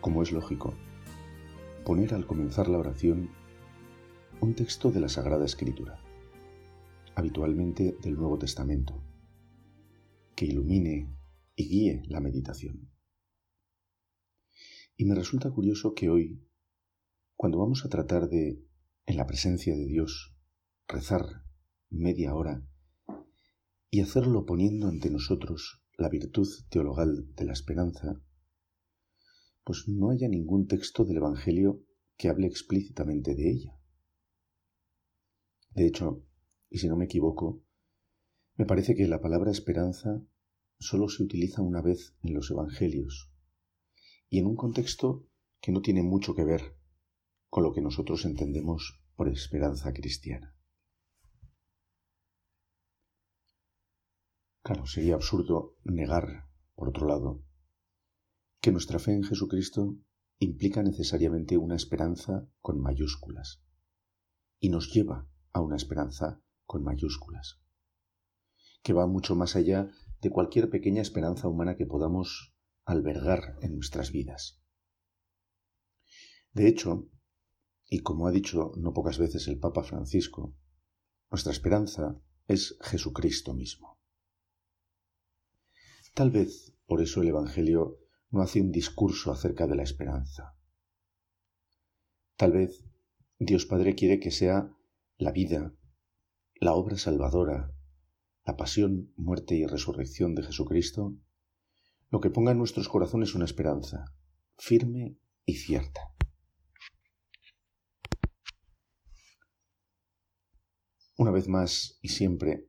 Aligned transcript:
como 0.00 0.22
es 0.22 0.32
lógico, 0.32 0.74
poner 1.84 2.14
al 2.14 2.26
comenzar 2.26 2.68
la 2.68 2.78
oración 2.78 3.30
un 4.40 4.54
texto 4.54 4.90
de 4.90 5.00
la 5.00 5.08
Sagrada 5.08 5.44
Escritura, 5.44 6.00
habitualmente 7.14 7.96
del 8.02 8.16
Nuevo 8.16 8.38
Testamento, 8.38 9.02
que 10.34 10.46
ilumine 10.46 11.14
y 11.54 11.68
guíe 11.68 12.02
la 12.08 12.20
meditación. 12.20 12.90
Y 14.96 15.04
me 15.04 15.14
resulta 15.14 15.50
curioso 15.50 15.94
que 15.94 16.08
hoy, 16.08 16.42
cuando 17.36 17.58
vamos 17.58 17.84
a 17.84 17.88
tratar 17.88 18.28
de, 18.28 18.62
en 19.06 19.16
la 19.16 19.26
presencia 19.26 19.74
de 19.74 19.86
Dios, 19.86 20.34
rezar 20.88 21.44
media 21.90 22.34
hora 22.34 22.66
y 23.90 24.00
hacerlo 24.00 24.46
poniendo 24.46 24.88
ante 24.88 25.10
nosotros 25.10 25.82
la 25.98 26.08
virtud 26.08 26.48
teologal 26.70 27.34
de 27.34 27.44
la 27.44 27.52
esperanza, 27.52 28.22
pues 29.64 29.84
no 29.88 30.10
haya 30.10 30.28
ningún 30.28 30.66
texto 30.66 31.04
del 31.04 31.18
Evangelio 31.18 31.82
que 32.16 32.28
hable 32.28 32.46
explícitamente 32.46 33.34
de 33.34 33.50
ella. 33.50 33.80
De 35.70 35.86
hecho, 35.86 36.24
y 36.68 36.78
si 36.78 36.88
no 36.88 36.96
me 36.96 37.04
equivoco, 37.04 37.62
me 38.56 38.66
parece 38.66 38.94
que 38.94 39.06
la 39.06 39.20
palabra 39.20 39.50
esperanza 39.50 40.22
solo 40.78 41.08
se 41.08 41.22
utiliza 41.22 41.62
una 41.62 41.82
vez 41.82 42.14
en 42.22 42.34
los 42.34 42.50
Evangelios 42.50 43.32
y 44.28 44.38
en 44.38 44.46
un 44.46 44.56
contexto 44.56 45.26
que 45.60 45.72
no 45.72 45.80
tiene 45.80 46.02
mucho 46.02 46.34
que 46.34 46.44
ver 46.44 46.76
con 47.48 47.64
lo 47.64 47.72
que 47.72 47.82
nosotros 47.82 48.24
entendemos 48.24 49.02
por 49.16 49.28
esperanza 49.28 49.92
cristiana. 49.92 50.56
Claro, 54.62 54.86
sería 54.86 55.14
absurdo 55.14 55.76
negar, 55.84 56.48
por 56.74 56.88
otro 56.88 57.06
lado, 57.06 57.42
que 58.60 58.72
nuestra 58.72 58.98
fe 58.98 59.12
en 59.12 59.24
Jesucristo 59.24 59.96
implica 60.38 60.82
necesariamente 60.82 61.56
una 61.56 61.76
esperanza 61.76 62.48
con 62.60 62.80
mayúsculas 62.80 63.62
y 64.58 64.68
nos 64.68 64.92
lleva 64.92 65.28
a 65.52 65.60
una 65.60 65.76
esperanza 65.76 66.42
con 66.64 66.82
mayúsculas, 66.82 67.60
que 68.82 68.92
va 68.92 69.06
mucho 69.06 69.34
más 69.34 69.56
allá 69.56 69.90
de 70.20 70.30
cualquier 70.30 70.70
pequeña 70.70 71.02
esperanza 71.02 71.48
humana 71.48 71.76
que 71.76 71.86
podamos 71.86 72.54
albergar 72.84 73.56
en 73.62 73.74
nuestras 73.74 74.12
vidas. 74.12 74.60
De 76.52 76.68
hecho, 76.68 77.08
y 77.88 78.00
como 78.00 78.26
ha 78.26 78.30
dicho 78.30 78.72
no 78.76 78.92
pocas 78.92 79.18
veces 79.18 79.48
el 79.48 79.58
Papa 79.58 79.82
Francisco, 79.82 80.54
nuestra 81.30 81.52
esperanza 81.52 82.20
es 82.46 82.76
Jesucristo 82.82 83.54
mismo. 83.54 83.98
Tal 86.14 86.30
vez 86.30 86.74
por 86.86 87.00
eso 87.00 87.22
el 87.22 87.28
Evangelio 87.28 87.99
no 88.30 88.42
hace 88.42 88.60
un 88.60 88.70
discurso 88.72 89.32
acerca 89.32 89.66
de 89.66 89.76
la 89.76 89.82
esperanza. 89.82 90.56
Tal 92.36 92.52
vez 92.52 92.84
Dios 93.38 93.66
Padre 93.66 93.94
quiere 93.94 94.20
que 94.20 94.30
sea 94.30 94.74
la 95.18 95.32
vida, 95.32 95.74
la 96.54 96.74
obra 96.74 96.96
salvadora, 96.96 97.72
la 98.44 98.56
pasión, 98.56 99.12
muerte 99.16 99.54
y 99.54 99.66
resurrección 99.66 100.34
de 100.34 100.42
Jesucristo, 100.42 101.14
lo 102.10 102.20
que 102.20 102.30
ponga 102.30 102.52
en 102.52 102.58
nuestros 102.58 102.88
corazones 102.88 103.34
una 103.34 103.44
esperanza 103.44 104.14
firme 104.60 105.16
y 105.46 105.54
cierta. 105.54 106.00
Una 111.16 111.30
vez 111.30 111.48
más 111.48 111.98
y 112.02 112.08
siempre, 112.08 112.68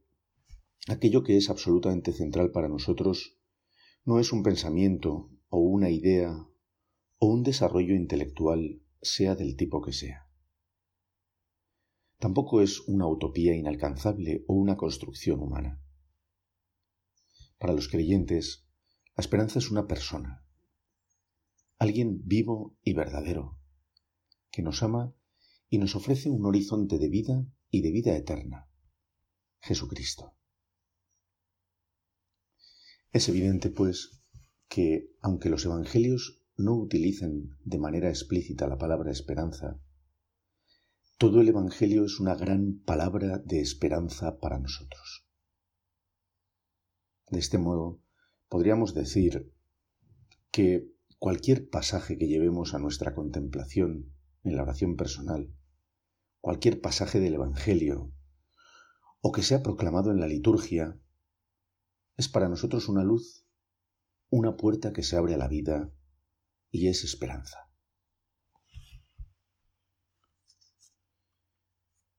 aquello 0.88 1.24
que 1.24 1.38
es 1.38 1.50
absolutamente 1.50 2.14
central 2.14 2.52
para 2.52 2.70
nosotros 2.70 3.38
no 4.04 4.20
es 4.20 4.32
un 4.32 4.44
pensamiento 4.44 5.30
o 5.52 5.60
una 5.60 5.90
idea 5.90 6.32
o 7.20 7.28
un 7.28 7.44
desarrollo 7.44 7.94
intelectual, 7.94 8.82
sea 9.02 9.36
del 9.36 9.56
tipo 9.56 9.82
que 9.82 9.92
sea. 9.92 10.28
Tampoco 12.18 12.62
es 12.62 12.80
una 12.88 13.06
utopía 13.06 13.54
inalcanzable 13.54 14.44
o 14.48 14.56
una 14.56 14.78
construcción 14.78 15.40
humana. 15.40 15.80
Para 17.60 17.74
los 17.74 17.90
creyentes, 17.90 18.66
la 19.16 19.22
esperanza 19.22 19.60
es 19.60 19.70
una 19.70 19.88
persona, 19.88 20.44
alguien 21.78 22.22
vivo 22.26 22.78
y 22.84 22.94
verdadero, 22.94 23.60
que 24.52 24.62
nos 24.62 24.82
ama 24.84 25.14
y 25.70 25.80
nos 25.80 25.96
ofrece 25.96 26.30
un 26.30 26.46
horizonte 26.46 26.98
de 26.98 27.10
vida 27.10 27.46
y 27.70 27.82
de 27.82 27.92
vida 27.92 28.16
eterna, 28.16 28.70
Jesucristo. 29.60 30.34
Es 33.12 33.28
evidente, 33.28 33.70
pues, 33.70 34.21
que, 34.72 35.12
aunque 35.20 35.50
los 35.50 35.66
Evangelios 35.66 36.42
no 36.56 36.76
utilicen 36.76 37.58
de 37.66 37.78
manera 37.78 38.08
explícita 38.08 38.70
la 38.70 38.78
palabra 38.78 39.12
esperanza, 39.12 39.82
todo 41.18 41.42
el 41.42 41.50
Evangelio 41.50 42.06
es 42.06 42.22
una 42.22 42.36
gran 42.36 42.80
palabra 42.86 43.40
de 43.40 43.60
esperanza 43.60 44.40
para 44.40 44.60
nosotros. 44.60 45.28
De 47.30 47.40
este 47.40 47.58
modo, 47.58 48.00
podríamos 48.48 48.94
decir 48.94 49.52
que 50.52 50.90
cualquier 51.20 51.70
pasaje 51.70 52.18
que 52.18 52.30
llevemos 52.30 52.74
a 52.74 52.80
nuestra 52.80 53.14
contemplación 53.14 54.14
en 54.46 54.56
la 54.56 54.64
oración 54.64 54.96
personal, 54.96 55.54
cualquier 56.40 56.80
pasaje 56.80 57.20
del 57.20 57.34
Evangelio, 57.34 58.14
o 59.20 59.34
que 59.34 59.44
sea 59.44 59.64
proclamado 59.64 60.12
en 60.12 60.22
la 60.22 60.28
liturgia, 60.28 60.98
es 62.16 62.30
para 62.30 62.48
nosotros 62.48 62.88
una 62.88 63.04
luz 63.04 63.41
una 64.32 64.56
puerta 64.56 64.94
que 64.94 65.04
se 65.04 65.18
abre 65.18 65.34
a 65.34 65.38
la 65.38 65.50
vida 65.50 65.94
y 66.72 66.88
es 66.88 67.04
esperanza. 67.04 67.70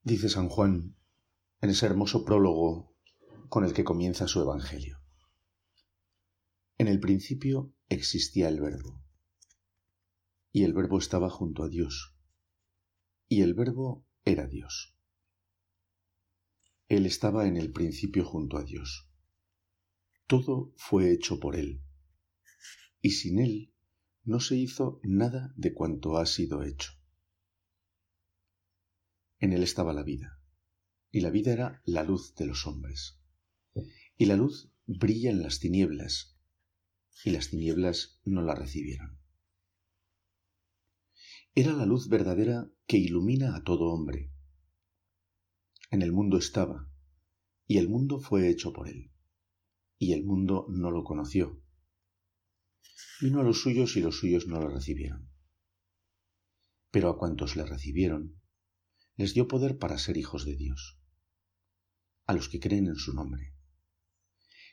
Dice 0.03 0.29
San 0.29 0.51
Juan 0.51 0.95
en 1.63 1.71
ese 1.71 1.87
hermoso 1.87 2.27
prólogo 2.27 2.95
con 3.49 3.65
el 3.65 3.73
que 3.73 3.83
comienza 3.83 4.29
su 4.29 4.43
Evangelio. 4.43 4.99
En 6.77 6.87
el 6.87 7.01
principio 7.01 7.73
existía 7.89 8.49
el 8.49 8.61
verbo, 8.61 9.03
y 10.51 10.65
el 10.65 10.75
verbo 10.75 10.99
estaba 10.99 11.31
junto 11.31 11.63
a 11.63 11.69
Dios, 11.69 12.15
y 13.27 13.41
el 13.41 13.55
verbo 13.55 14.05
era 14.25 14.47
Dios. 14.47 14.99
Él 16.89 17.07
estaba 17.07 17.47
en 17.47 17.57
el 17.57 17.73
principio 17.73 18.27
junto 18.27 18.59
a 18.59 18.65
Dios. 18.65 19.09
Todo 20.27 20.75
fue 20.77 21.11
hecho 21.11 21.41
por 21.41 21.57
Él 21.57 21.83
y 23.03 23.11
sin 23.11 23.41
él 23.41 23.75
no 24.25 24.39
se 24.39 24.57
hizo 24.57 25.01
nada 25.03 25.53
de 25.57 25.75
cuanto 25.75 26.17
ha 26.17 26.25
sido 26.25 26.63
hecho. 26.63 26.93
En 29.41 29.53
él 29.53 29.65
estaba 29.65 29.93
la 29.93 30.05
vida, 30.05 30.41
y 31.11 31.21
la 31.21 31.31
vida 31.31 31.53
era 31.53 31.83
la 31.85 32.05
luz 32.05 32.35
de 32.37 32.47
los 32.47 32.65
hombres. 32.67 33.19
Y 34.17 34.27
la 34.27 34.37
luz 34.37 34.71
brilla 34.87 35.31
en 35.31 35.43
las 35.43 35.59
tinieblas, 35.59 36.39
y 37.25 37.31
las 37.31 37.51
tinieblas 37.51 38.21
no 38.25 38.43
la 38.43 38.55
recibieron. 38.55 39.19
Era 41.55 41.73
la 41.73 41.85
luz 41.85 42.09
verdadera 42.09 42.71
que 42.87 42.99
ilumina 42.99 43.57
a 43.57 43.65
todo 43.65 43.89
hombre. 43.89 44.31
En 45.91 46.03
el 46.03 46.13
mundo 46.13 46.39
estaba, 46.39 46.89
y 47.67 47.79
el 47.79 47.89
mundo 47.89 48.21
fue 48.21 48.49
hecho 48.49 48.73
por 48.73 48.89
él, 48.89 49.11
y 49.99 50.13
el 50.13 50.25
mundo 50.25 50.67
no 50.71 50.93
lo 50.93 51.03
conoció 51.03 51.63
Vino 53.21 53.41
a 53.41 53.45
los 53.45 53.61
suyos 53.61 53.97
y 53.97 54.01
los 54.01 54.19
suyos 54.19 54.47
no 54.47 54.61
le 54.61 54.69
recibieron. 54.69 55.31
Pero 56.91 57.09
a 57.09 57.19
cuantos 57.19 57.57
le 57.57 57.65
recibieron, 57.65 58.41
les 59.17 59.35
dio 59.35 59.49
poder 59.49 59.79
para 59.79 59.99
ser 59.99 60.17
hijos 60.17 60.45
de 60.45 60.57
Dios, 60.57 60.99
a 62.27 62.33
los 62.33 62.49
que 62.49 62.61
creen 62.61 62.87
en 62.87 62.97
su 62.97 63.15
nombre, 63.15 63.55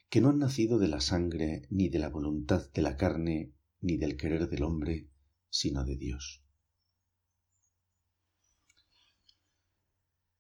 que 0.10 0.22
no 0.22 0.30
han 0.30 0.40
nacido 0.40 0.80
de 0.80 0.88
la 0.88 1.02
sangre, 1.02 1.68
ni 1.70 1.90
de 1.90 2.00
la 2.00 2.10
voluntad 2.10 2.72
de 2.72 2.82
la 2.82 2.98
carne, 2.98 3.54
ni 3.82 3.98
del 3.98 4.18
querer 4.18 4.50
del 4.50 4.64
hombre, 4.64 5.10
sino 5.50 5.86
de 5.86 5.98
Dios. 5.98 6.44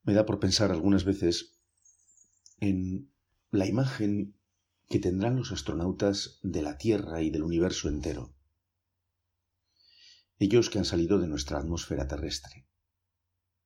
Me 0.03 0.13
da 0.13 0.25
por 0.25 0.39
pensar 0.39 0.71
algunas 0.71 1.05
veces 1.05 1.59
en 2.59 3.11
la 3.51 3.67
imagen 3.67 4.38
que 4.89 4.99
tendrán 4.99 5.35
los 5.35 5.51
astronautas 5.51 6.39
de 6.41 6.63
la 6.63 6.77
Tierra 6.79 7.21
y 7.21 7.29
del 7.29 7.43
universo 7.43 7.89
entero. 7.89 8.35
ellos 10.39 10.69
que 10.69 10.79
han 10.79 10.85
salido 10.85 11.19
de 11.19 11.27
nuestra 11.27 11.59
atmósfera 11.59 12.07
terrestre. 12.07 12.65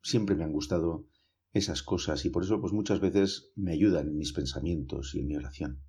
Siempre 0.01 0.35
me 0.35 0.43
han 0.43 0.51
gustado 0.51 1.07
esas 1.53 1.83
cosas 1.83 2.25
y 2.25 2.29
por 2.29 2.43
eso 2.43 2.59
pues 2.59 2.73
muchas 2.73 2.99
veces 2.99 3.51
me 3.55 3.71
ayudan 3.71 4.07
en 4.07 4.17
mis 4.17 4.33
pensamientos 4.33 5.13
y 5.13 5.19
en 5.19 5.27
mi 5.27 5.35
oración. 5.37 5.83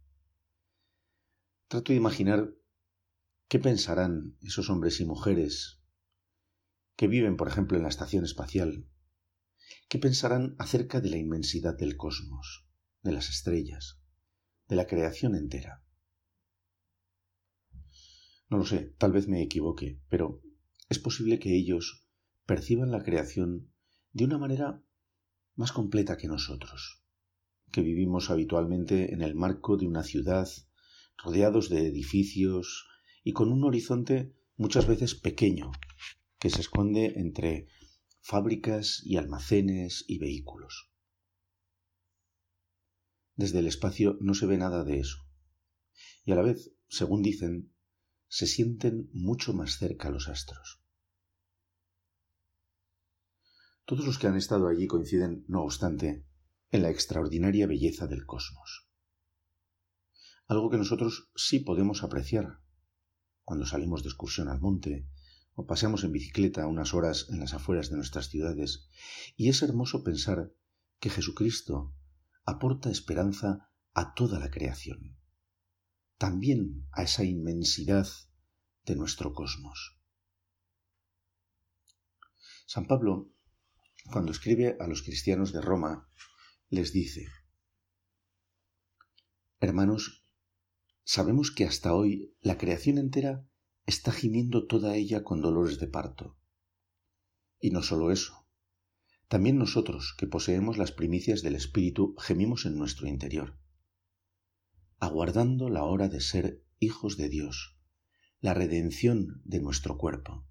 Trato 1.68 1.92
de 1.92 1.96
imaginar 1.96 2.54
qué 3.48 3.58
pensarán 3.58 4.36
esos 4.42 4.70
hombres 4.70 5.00
y 5.00 5.06
mujeres 5.06 5.80
que 6.96 7.08
viven, 7.08 7.36
por 7.36 7.48
ejemplo, 7.48 7.76
en 7.76 7.82
la 7.82 7.88
estación 7.88 8.24
espacial, 8.24 8.86
qué 9.88 9.98
pensarán 9.98 10.54
acerca 10.58 11.00
de 11.00 11.10
la 11.10 11.16
inmensidad 11.16 11.76
del 11.76 11.96
cosmos, 11.96 12.68
de 13.02 13.12
las 13.12 13.30
estrellas, 13.30 14.03
de 14.74 14.82
la 14.82 14.88
creación 14.88 15.36
entera. 15.36 15.84
No 18.50 18.58
lo 18.58 18.66
sé, 18.66 18.92
tal 18.98 19.12
vez 19.12 19.28
me 19.28 19.40
equivoque, 19.40 20.00
pero 20.08 20.42
es 20.88 20.98
posible 20.98 21.38
que 21.38 21.56
ellos 21.56 22.08
perciban 22.44 22.90
la 22.90 23.04
creación 23.04 23.70
de 24.12 24.24
una 24.24 24.36
manera 24.36 24.82
más 25.54 25.70
completa 25.70 26.16
que 26.16 26.26
nosotros, 26.26 27.04
que 27.70 27.82
vivimos 27.82 28.30
habitualmente 28.30 29.14
en 29.14 29.22
el 29.22 29.36
marco 29.36 29.76
de 29.76 29.86
una 29.86 30.02
ciudad, 30.02 30.48
rodeados 31.22 31.68
de 31.68 31.86
edificios 31.86 32.88
y 33.22 33.32
con 33.32 33.52
un 33.52 33.62
horizonte 33.62 34.34
muchas 34.56 34.88
veces 34.88 35.14
pequeño, 35.14 35.70
que 36.40 36.50
se 36.50 36.60
esconde 36.60 37.12
entre 37.20 37.68
fábricas 38.20 39.02
y 39.04 39.18
almacenes 39.18 40.04
y 40.08 40.18
vehículos. 40.18 40.90
Desde 43.36 43.58
el 43.58 43.66
espacio 43.66 44.16
no 44.20 44.34
se 44.34 44.46
ve 44.46 44.58
nada 44.58 44.84
de 44.84 45.00
eso. 45.00 45.18
Y 46.24 46.32
a 46.32 46.36
la 46.36 46.42
vez, 46.42 46.72
según 46.88 47.22
dicen, 47.22 47.72
se 48.28 48.46
sienten 48.46 49.10
mucho 49.12 49.52
más 49.52 49.78
cerca 49.78 50.10
los 50.10 50.28
astros. 50.28 50.80
Todos 53.84 54.06
los 54.06 54.18
que 54.18 54.26
han 54.26 54.36
estado 54.36 54.68
allí 54.68 54.86
coinciden, 54.86 55.44
no 55.46 55.62
obstante, 55.62 56.26
en 56.70 56.82
la 56.82 56.90
extraordinaria 56.90 57.66
belleza 57.66 58.06
del 58.06 58.24
cosmos. 58.24 58.88
Algo 60.46 60.70
que 60.70 60.78
nosotros 60.78 61.30
sí 61.36 61.60
podemos 61.60 62.02
apreciar 62.02 62.60
cuando 63.44 63.66
salimos 63.66 64.02
de 64.02 64.08
excursión 64.08 64.48
al 64.48 64.60
monte 64.60 65.06
o 65.54 65.66
paseamos 65.66 66.02
en 66.04 66.12
bicicleta 66.12 66.66
unas 66.66 66.94
horas 66.94 67.26
en 67.30 67.40
las 67.40 67.54
afueras 67.54 67.90
de 67.90 67.96
nuestras 67.96 68.28
ciudades, 68.28 68.88
y 69.36 69.48
es 69.48 69.62
hermoso 69.62 70.02
pensar 70.02 70.52
que 70.98 71.10
Jesucristo 71.10 71.94
aporta 72.44 72.90
esperanza 72.90 73.70
a 73.92 74.14
toda 74.14 74.38
la 74.38 74.50
creación, 74.50 75.16
también 76.18 76.86
a 76.92 77.02
esa 77.02 77.24
inmensidad 77.24 78.06
de 78.84 78.96
nuestro 78.96 79.32
cosmos. 79.32 79.98
San 82.66 82.86
Pablo 82.86 83.34
cuando 84.10 84.32
escribe 84.32 84.76
a 84.80 84.86
los 84.86 85.02
cristianos 85.02 85.52
de 85.52 85.60
Roma, 85.60 86.08
les 86.68 86.92
dice, 86.92 87.26
Hermanos, 89.60 90.24
sabemos 91.04 91.50
que 91.50 91.64
hasta 91.64 91.94
hoy 91.94 92.36
la 92.40 92.58
creación 92.58 92.98
entera 92.98 93.48
está 93.86 94.12
gimiendo 94.12 94.66
toda 94.66 94.94
ella 94.96 95.24
con 95.24 95.40
dolores 95.40 95.78
de 95.78 95.88
parto. 95.88 96.36
Y 97.60 97.70
no 97.70 97.82
solo 97.82 98.10
eso, 98.12 98.43
también 99.28 99.58
nosotros, 99.58 100.14
que 100.18 100.26
poseemos 100.26 100.78
las 100.78 100.92
primicias 100.92 101.42
del 101.42 101.54
Espíritu, 101.54 102.14
gemimos 102.18 102.66
en 102.66 102.76
nuestro 102.76 103.08
interior, 103.08 103.58
aguardando 104.98 105.68
la 105.68 105.84
hora 105.84 106.08
de 106.08 106.20
ser 106.20 106.62
hijos 106.78 107.16
de 107.16 107.28
Dios, 107.28 107.78
la 108.40 108.54
redención 108.54 109.40
de 109.44 109.60
nuestro 109.60 109.96
cuerpo, 109.96 110.46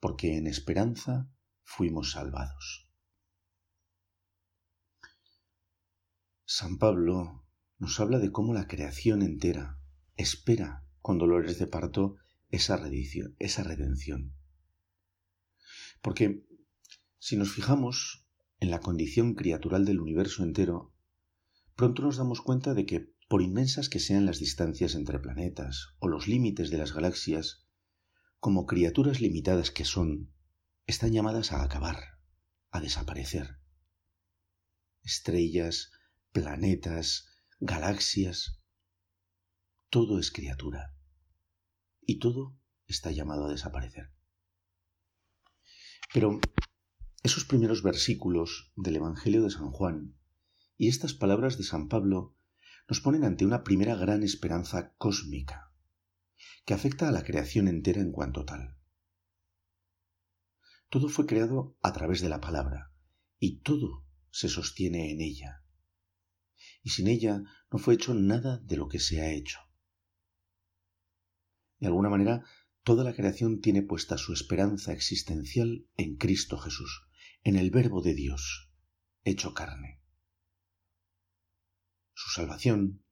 porque 0.00 0.36
en 0.36 0.46
esperanza 0.46 1.30
fuimos 1.62 2.12
salvados. 2.12 2.88
San 6.46 6.78
Pablo 6.78 7.44
nos 7.78 7.98
habla 8.00 8.18
de 8.18 8.30
cómo 8.30 8.54
la 8.54 8.68
creación 8.68 9.22
entera 9.22 9.78
espera 10.16 10.86
con 11.00 11.18
dolores 11.18 11.58
de 11.58 11.66
parto 11.66 12.16
esa 12.50 12.76
redención, 12.76 13.34
esa 13.38 13.64
redención. 13.64 14.34
Porque 16.00 16.46
si 17.24 17.38
nos 17.38 17.54
fijamos 17.54 18.26
en 18.60 18.70
la 18.70 18.80
condición 18.80 19.32
criatural 19.32 19.86
del 19.86 19.98
universo 19.98 20.42
entero, 20.42 20.94
pronto 21.74 22.02
nos 22.02 22.18
damos 22.18 22.42
cuenta 22.42 22.74
de 22.74 22.84
que, 22.84 23.14
por 23.30 23.40
inmensas 23.40 23.88
que 23.88 23.98
sean 23.98 24.26
las 24.26 24.40
distancias 24.40 24.94
entre 24.94 25.18
planetas 25.18 25.94
o 26.00 26.08
los 26.08 26.28
límites 26.28 26.70
de 26.70 26.76
las 26.76 26.92
galaxias, 26.92 27.66
como 28.40 28.66
criaturas 28.66 29.22
limitadas 29.22 29.70
que 29.70 29.86
son, 29.86 30.34
están 30.86 31.14
llamadas 31.14 31.52
a 31.52 31.62
acabar, 31.62 32.18
a 32.70 32.82
desaparecer. 32.82 33.56
Estrellas, 35.02 35.92
planetas, 36.30 37.24
galaxias, 37.58 38.60
todo 39.88 40.18
es 40.18 40.30
criatura 40.30 40.94
y 42.02 42.18
todo 42.18 42.58
está 42.86 43.12
llamado 43.12 43.46
a 43.46 43.50
desaparecer. 43.50 44.12
Pero 46.12 46.38
esos 47.24 47.46
primeros 47.46 47.82
versículos 47.82 48.70
del 48.76 48.96
Evangelio 48.96 49.42
de 49.42 49.50
San 49.50 49.70
Juan 49.70 50.14
y 50.76 50.88
estas 50.88 51.14
palabras 51.14 51.56
de 51.56 51.64
San 51.64 51.88
Pablo 51.88 52.36
nos 52.86 53.00
ponen 53.00 53.24
ante 53.24 53.46
una 53.46 53.64
primera 53.64 53.94
gran 53.94 54.22
esperanza 54.22 54.94
cósmica 54.98 55.72
que 56.66 56.74
afecta 56.74 57.08
a 57.08 57.12
la 57.12 57.24
creación 57.24 57.66
entera 57.66 58.02
en 58.02 58.12
cuanto 58.12 58.44
tal. 58.44 58.76
Todo 60.90 61.08
fue 61.08 61.24
creado 61.24 61.78
a 61.80 61.94
través 61.94 62.20
de 62.20 62.28
la 62.28 62.42
palabra 62.42 62.92
y 63.38 63.60
todo 63.60 64.04
se 64.30 64.50
sostiene 64.50 65.10
en 65.10 65.22
ella. 65.22 65.64
Y 66.82 66.90
sin 66.90 67.08
ella 67.08 67.42
no 67.72 67.78
fue 67.78 67.94
hecho 67.94 68.12
nada 68.12 68.58
de 68.58 68.76
lo 68.76 68.88
que 68.88 69.00
se 69.00 69.22
ha 69.22 69.32
hecho. 69.32 69.60
De 71.78 71.86
alguna 71.86 72.10
manera, 72.10 72.44
toda 72.82 73.02
la 73.02 73.14
creación 73.14 73.62
tiene 73.62 73.80
puesta 73.80 74.18
su 74.18 74.34
esperanza 74.34 74.92
existencial 74.92 75.88
en 75.96 76.16
Cristo 76.16 76.58
Jesús, 76.58 77.08
en 77.44 77.56
el 77.56 77.70
Verbo 77.70 78.02
de 78.02 78.14
Dios, 78.14 78.70
hecho 79.22 79.54
carne. 79.54 80.02
Su 82.14 82.30
salvación, 82.30 83.04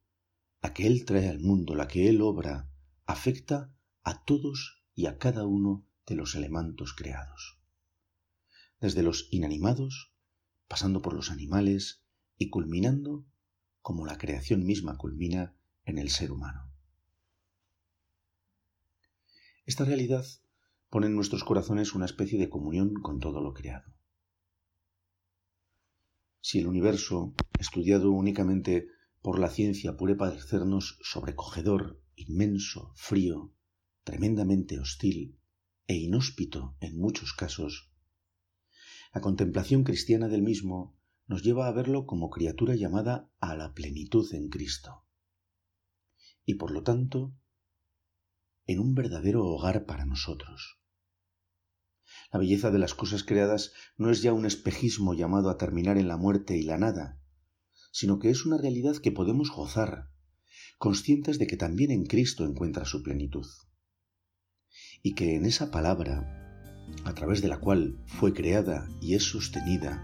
la 0.61 0.75
que 0.75 0.87
Él 0.87 1.05
trae 1.05 1.29
al 1.29 1.39
mundo, 1.39 1.75
la 1.75 1.87
que 1.87 2.09
Él 2.09 2.21
obra, 2.21 2.69
afecta 3.07 3.73
a 4.03 4.25
todos 4.25 4.83
y 4.95 5.07
a 5.07 5.19
cada 5.19 5.47
uno 5.47 5.87
de 6.07 6.17
los 6.17 6.35
elementos 6.35 6.93
creados 6.95 7.63
desde 8.83 9.05
los 9.05 9.29
inanimados, 9.31 10.13
pasando 10.67 11.03
por 11.03 11.15
los 11.15 11.31
animales 11.31 12.03
y 12.37 12.51
culminando 12.51 13.25
como 13.81 14.05
la 14.05 14.19
creación 14.19 14.67
misma 14.67 14.99
culmina 14.99 15.55
en 15.85 15.99
el 15.99 16.11
ser 16.11 16.33
humano. 16.33 16.69
Esta 19.67 19.85
realidad 19.85 20.25
pone 20.91 21.07
en 21.07 21.15
nuestros 21.15 21.45
corazones 21.45 21.95
una 21.95 22.07
especie 22.07 22.41
de 22.41 22.51
comunión 22.51 22.93
con 22.95 23.21
todo 23.21 23.41
lo 23.41 23.55
creado. 23.55 23.95
Si 26.43 26.59
el 26.59 26.67
universo, 26.67 27.35
estudiado 27.59 28.11
únicamente 28.11 28.89
por 29.23 29.39
la 29.39 29.49
ciencia, 29.49 29.97
puede 29.97 30.17
parecernos 30.17 30.99
sobrecogedor, 31.01 32.03
inmenso, 32.17 32.93
frío, 32.97 33.55
tremendamente 34.03 34.81
hostil 34.81 35.39
e 35.87 35.95
inhóspito 35.95 36.77
en 36.81 36.99
muchos 36.99 37.33
casos, 37.33 37.93
la 39.15 39.21
contemplación 39.21 39.85
cristiana 39.85 40.27
del 40.27 40.43
mismo 40.43 40.99
nos 41.27 41.45
lleva 41.45 41.69
a 41.69 41.73
verlo 41.73 42.07
como 42.07 42.31
criatura 42.31 42.75
llamada 42.75 43.31
a 43.39 43.55
la 43.55 43.73
plenitud 43.73 44.27
en 44.35 44.49
Cristo. 44.49 45.05
Y 46.45 46.55
por 46.55 46.73
lo 46.73 46.83
tanto, 46.83 47.33
en 48.67 48.81
un 48.81 48.95
verdadero 48.95 49.45
hogar 49.45 49.87
para 49.87 50.07
nosotros. 50.07 50.82
La 52.33 52.39
belleza 52.39 52.71
de 52.71 52.79
las 52.79 52.95
cosas 52.95 53.25
creadas 53.25 53.73
no 53.97 54.11
es 54.11 54.23
ya 54.23 54.33
un 54.33 54.47
espejismo 54.47 55.15
llamado 55.15 55.51
a 55.51 55.59
terminar 55.59 55.99
en 55.99 56.09
la 56.09 56.17
muerte 56.17 56.57
y 56.57 56.63
la 56.63 56.79
nada, 56.79 57.21
sino 57.93 58.19
que 58.19 58.31
es 58.31 58.47
una 58.47 58.59
realidad 58.59 58.97
que 58.97 59.13
podemos 59.13 59.51
gozar, 59.51 60.09
conscientes 60.79 61.39
de 61.39 61.47
que 61.47 61.57
también 61.57 61.91
en 61.91 62.05
Cristo 62.05 62.45
encuentra 62.45 62.85
su 62.85 63.03
plenitud. 63.03 63.47
Y 65.03 65.15
que 65.15 65.37
en 65.37 65.45
esa 65.45 65.71
palabra 65.71 66.39
a 67.05 67.15
través 67.15 67.43
de 67.43 67.49
la 67.49 67.59
cual 67.59 67.99
fue 68.07 68.33
creada 68.33 68.89
y 69.01 69.15
es 69.15 69.25
sostenida, 69.25 70.03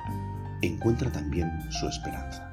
encuentra 0.62 1.12
también 1.12 1.50
su 1.70 1.88
esperanza. 1.88 2.47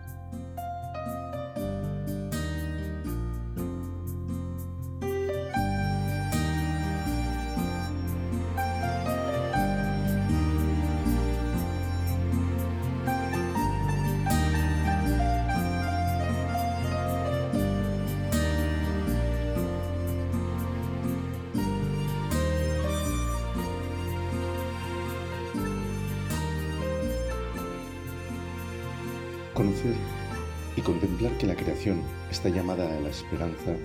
Está 32.46 32.58
llamada 32.58 32.96
a 32.96 33.02
la 33.02 33.10
esperanza 33.10 33.76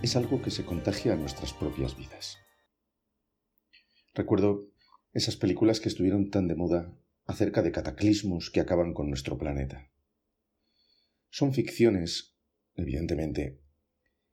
es 0.00 0.14
algo 0.14 0.40
que 0.40 0.52
se 0.52 0.64
contagia 0.64 1.14
a 1.14 1.16
nuestras 1.16 1.52
propias 1.52 1.98
vidas. 1.98 2.38
Recuerdo 4.14 4.70
esas 5.12 5.34
películas 5.34 5.80
que 5.80 5.88
estuvieron 5.88 6.30
tan 6.30 6.46
de 6.46 6.54
moda 6.54 6.96
acerca 7.26 7.62
de 7.62 7.72
cataclismos 7.72 8.50
que 8.50 8.60
acaban 8.60 8.94
con 8.94 9.08
nuestro 9.08 9.38
planeta. 9.38 9.90
Son 11.30 11.52
ficciones, 11.52 12.36
evidentemente, 12.76 13.58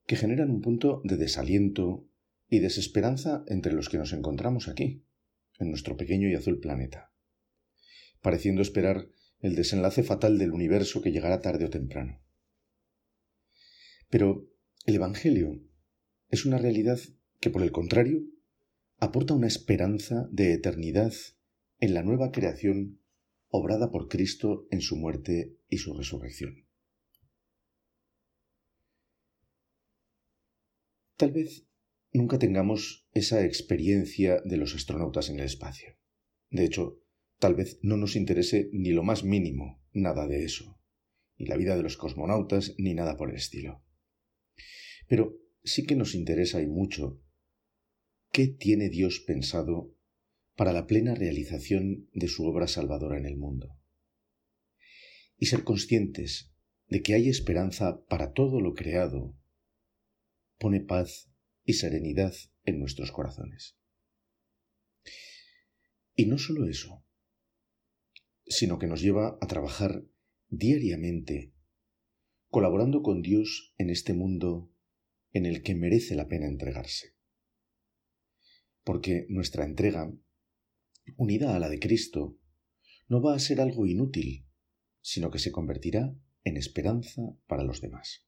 que 0.05 0.17
generan 0.17 0.51
un 0.51 0.61
punto 0.61 1.01
de 1.03 1.17
desaliento 1.17 2.07
y 2.47 2.59
desesperanza 2.59 3.43
entre 3.47 3.73
los 3.73 3.89
que 3.89 3.97
nos 3.97 4.13
encontramos 4.13 4.67
aquí, 4.67 5.03
en 5.57 5.69
nuestro 5.71 5.97
pequeño 5.97 6.29
y 6.29 6.35
azul 6.35 6.59
planeta, 6.59 7.11
pareciendo 8.21 8.61
esperar 8.61 9.07
el 9.39 9.55
desenlace 9.55 10.03
fatal 10.03 10.37
del 10.37 10.51
universo 10.51 11.01
que 11.01 11.11
llegará 11.11 11.41
tarde 11.41 11.65
o 11.65 11.71
temprano. 11.71 12.21
Pero 14.15 14.49
el 14.85 14.95
Evangelio 14.95 15.61
es 16.29 16.45
una 16.45 16.57
realidad 16.57 16.97
que, 17.41 17.49
por 17.49 17.61
el 17.63 17.73
contrario, 17.73 18.23
aporta 18.97 19.33
una 19.33 19.47
esperanza 19.47 20.29
de 20.31 20.53
eternidad 20.53 21.11
en 21.81 21.93
la 21.93 22.01
nueva 22.01 22.31
creación 22.31 23.01
obrada 23.49 23.91
por 23.91 24.07
Cristo 24.07 24.67
en 24.71 24.79
su 24.79 24.95
muerte 24.95 25.57
y 25.67 25.79
su 25.79 25.93
resurrección. 25.93 26.65
Tal 31.17 31.33
vez 31.33 31.67
nunca 32.13 32.39
tengamos 32.39 33.09
esa 33.11 33.43
experiencia 33.43 34.39
de 34.45 34.55
los 34.55 34.75
astronautas 34.75 35.29
en 35.29 35.39
el 35.39 35.45
espacio. 35.45 35.97
De 36.51 36.63
hecho, 36.63 37.01
tal 37.37 37.55
vez 37.55 37.79
no 37.81 37.97
nos 37.97 38.15
interese 38.15 38.69
ni 38.71 38.91
lo 38.91 39.03
más 39.03 39.25
mínimo 39.25 39.83
nada 39.91 40.25
de 40.25 40.45
eso, 40.45 40.79
ni 41.37 41.47
la 41.47 41.57
vida 41.57 41.75
de 41.75 41.83
los 41.83 41.97
cosmonautas, 41.97 42.75
ni 42.77 42.93
nada 42.93 43.17
por 43.17 43.29
el 43.29 43.35
estilo. 43.35 43.84
Pero 45.07 45.37
sí 45.63 45.85
que 45.85 45.95
nos 45.95 46.15
interesa 46.15 46.61
y 46.61 46.67
mucho 46.67 47.21
qué 48.31 48.47
tiene 48.47 48.89
Dios 48.89 49.19
pensado 49.19 49.95
para 50.55 50.73
la 50.73 50.87
plena 50.87 51.15
realización 51.15 52.09
de 52.13 52.27
su 52.27 52.45
obra 52.45 52.67
salvadora 52.67 53.17
en 53.17 53.25
el 53.25 53.37
mundo. 53.37 53.77
Y 55.37 55.47
ser 55.47 55.63
conscientes 55.63 56.51
de 56.87 57.01
que 57.01 57.13
hay 57.13 57.29
esperanza 57.29 58.03
para 58.05 58.31
todo 58.31 58.61
lo 58.61 58.73
creado 58.73 59.35
pone 60.57 60.79
paz 60.79 61.29
y 61.65 61.73
serenidad 61.73 62.33
en 62.63 62.79
nuestros 62.79 63.11
corazones. 63.11 63.77
Y 66.15 66.27
no 66.27 66.37
solo 66.37 66.67
eso, 66.67 67.03
sino 68.45 68.79
que 68.79 68.87
nos 68.87 69.01
lleva 69.01 69.37
a 69.41 69.47
trabajar 69.47 70.05
diariamente, 70.49 71.53
colaborando 72.49 73.01
con 73.01 73.21
Dios 73.21 73.73
en 73.77 73.89
este 73.89 74.13
mundo 74.13 74.71
en 75.35 75.45
el 75.45 75.61
que 75.63 75.75
merece 75.75 76.15
la 76.15 76.29
pena 76.29 76.47
entregarse. 76.47 77.13
Porque 78.85 79.25
nuestra 79.27 79.65
entrega, 79.65 80.09
unida 81.17 81.53
a 81.53 81.59
la 81.59 81.67
de 81.67 81.77
Cristo, 81.77 82.39
no 83.09 83.21
va 83.21 83.35
a 83.35 83.39
ser 83.39 83.59
algo 83.59 83.85
inútil, 83.85 84.47
sino 85.01 85.31
que 85.31 85.39
se 85.39 85.51
convertirá 85.51 86.15
en 86.45 86.55
esperanza 86.55 87.21
para 87.47 87.65
los 87.65 87.81
demás. 87.81 88.25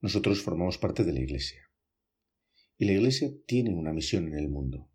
Nosotros 0.00 0.42
formamos 0.42 0.78
parte 0.78 1.04
de 1.04 1.12
la 1.12 1.20
Iglesia. 1.20 1.62
Y 2.76 2.86
la 2.86 2.92
Iglesia 2.94 3.30
tiene 3.46 3.72
una 3.72 3.92
misión 3.92 4.26
en 4.26 4.34
el 4.34 4.48
mundo, 4.48 4.90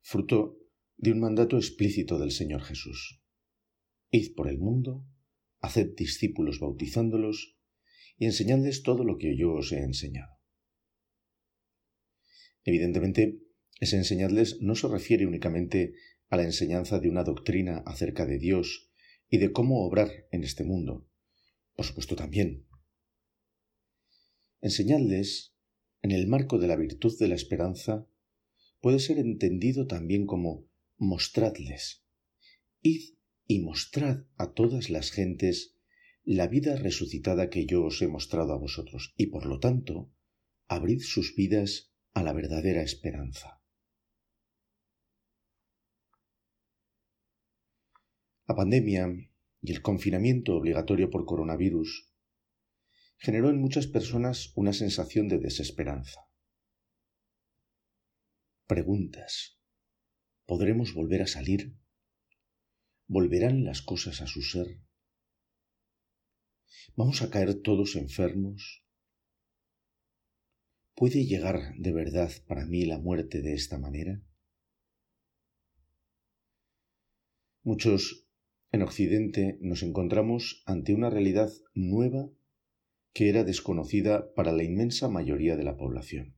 fruto 0.00 0.56
de 0.96 1.12
un 1.12 1.20
mandato 1.20 1.58
explícito 1.58 2.18
del 2.18 2.30
Señor 2.30 2.62
Jesús. 2.62 3.20
Id 4.10 4.34
por 4.34 4.48
el 4.48 4.56
mundo, 4.56 5.04
haced 5.60 5.94
discípulos 5.94 6.60
bautizándolos 6.60 7.57
y 8.18 8.26
enseñadles 8.26 8.82
todo 8.82 9.04
lo 9.04 9.16
que 9.16 9.36
yo 9.36 9.52
os 9.52 9.72
he 9.72 9.78
enseñado. 9.78 10.32
Evidentemente, 12.64 13.40
ese 13.80 13.96
enseñadles 13.96 14.60
no 14.60 14.74
se 14.74 14.88
refiere 14.88 15.26
únicamente 15.26 15.94
a 16.28 16.36
la 16.36 16.42
enseñanza 16.42 16.98
de 16.98 17.08
una 17.08 17.24
doctrina 17.24 17.82
acerca 17.86 18.26
de 18.26 18.38
Dios 18.38 18.90
y 19.30 19.38
de 19.38 19.52
cómo 19.52 19.86
obrar 19.86 20.10
en 20.30 20.44
este 20.44 20.64
mundo. 20.64 21.08
Por 21.74 21.86
supuesto 21.86 22.16
también, 22.16 22.66
Enseñadles, 24.60 25.54
en 26.02 26.10
el 26.10 26.26
marco 26.26 26.58
de 26.58 26.66
la 26.66 26.74
virtud 26.74 27.16
de 27.18 27.28
la 27.28 27.36
esperanza, 27.36 28.08
puede 28.80 28.98
ser 28.98 29.18
entendido 29.18 29.86
también 29.86 30.26
como 30.26 30.68
mostradles. 30.96 32.04
Id 32.82 33.14
y 33.46 33.60
mostrad 33.60 34.24
a 34.36 34.52
todas 34.52 34.90
las 34.90 35.12
gentes 35.12 35.77
la 36.34 36.46
vida 36.46 36.76
resucitada 36.76 37.48
que 37.48 37.64
yo 37.64 37.84
os 37.84 38.02
he 38.02 38.06
mostrado 38.06 38.52
a 38.52 38.58
vosotros, 38.58 39.14
y 39.16 39.28
por 39.28 39.46
lo 39.46 39.60
tanto, 39.60 40.12
abrid 40.66 41.00
sus 41.00 41.34
vidas 41.34 41.90
a 42.12 42.22
la 42.22 42.34
verdadera 42.34 42.82
esperanza. 42.82 43.62
La 48.46 48.54
pandemia 48.54 49.08
y 49.62 49.72
el 49.72 49.80
confinamiento 49.80 50.54
obligatorio 50.54 51.08
por 51.08 51.24
coronavirus 51.24 52.12
generó 53.16 53.48
en 53.48 53.58
muchas 53.58 53.86
personas 53.86 54.52
una 54.54 54.74
sensación 54.74 55.28
de 55.28 55.38
desesperanza. 55.38 56.20
Preguntas. 58.66 59.58
¿Podremos 60.44 60.92
volver 60.92 61.22
a 61.22 61.26
salir? 61.26 61.78
¿Volverán 63.06 63.64
las 63.64 63.80
cosas 63.80 64.20
a 64.20 64.26
su 64.26 64.42
ser? 64.42 64.87
¿Vamos 66.96 67.22
a 67.22 67.30
caer 67.30 67.54
todos 67.62 67.96
enfermos? 67.96 68.84
¿Puede 70.94 71.24
llegar 71.24 71.74
de 71.76 71.92
verdad 71.92 72.32
para 72.46 72.66
mí 72.66 72.84
la 72.84 72.98
muerte 72.98 73.40
de 73.40 73.54
esta 73.54 73.78
manera? 73.78 74.22
Muchos 77.62 78.26
en 78.72 78.82
Occidente 78.82 79.58
nos 79.60 79.82
encontramos 79.82 80.62
ante 80.66 80.94
una 80.94 81.08
realidad 81.08 81.50
nueva 81.74 82.30
que 83.12 83.28
era 83.28 83.44
desconocida 83.44 84.34
para 84.34 84.52
la 84.52 84.64
inmensa 84.64 85.08
mayoría 85.08 85.56
de 85.56 85.64
la 85.64 85.76
población. 85.76 86.36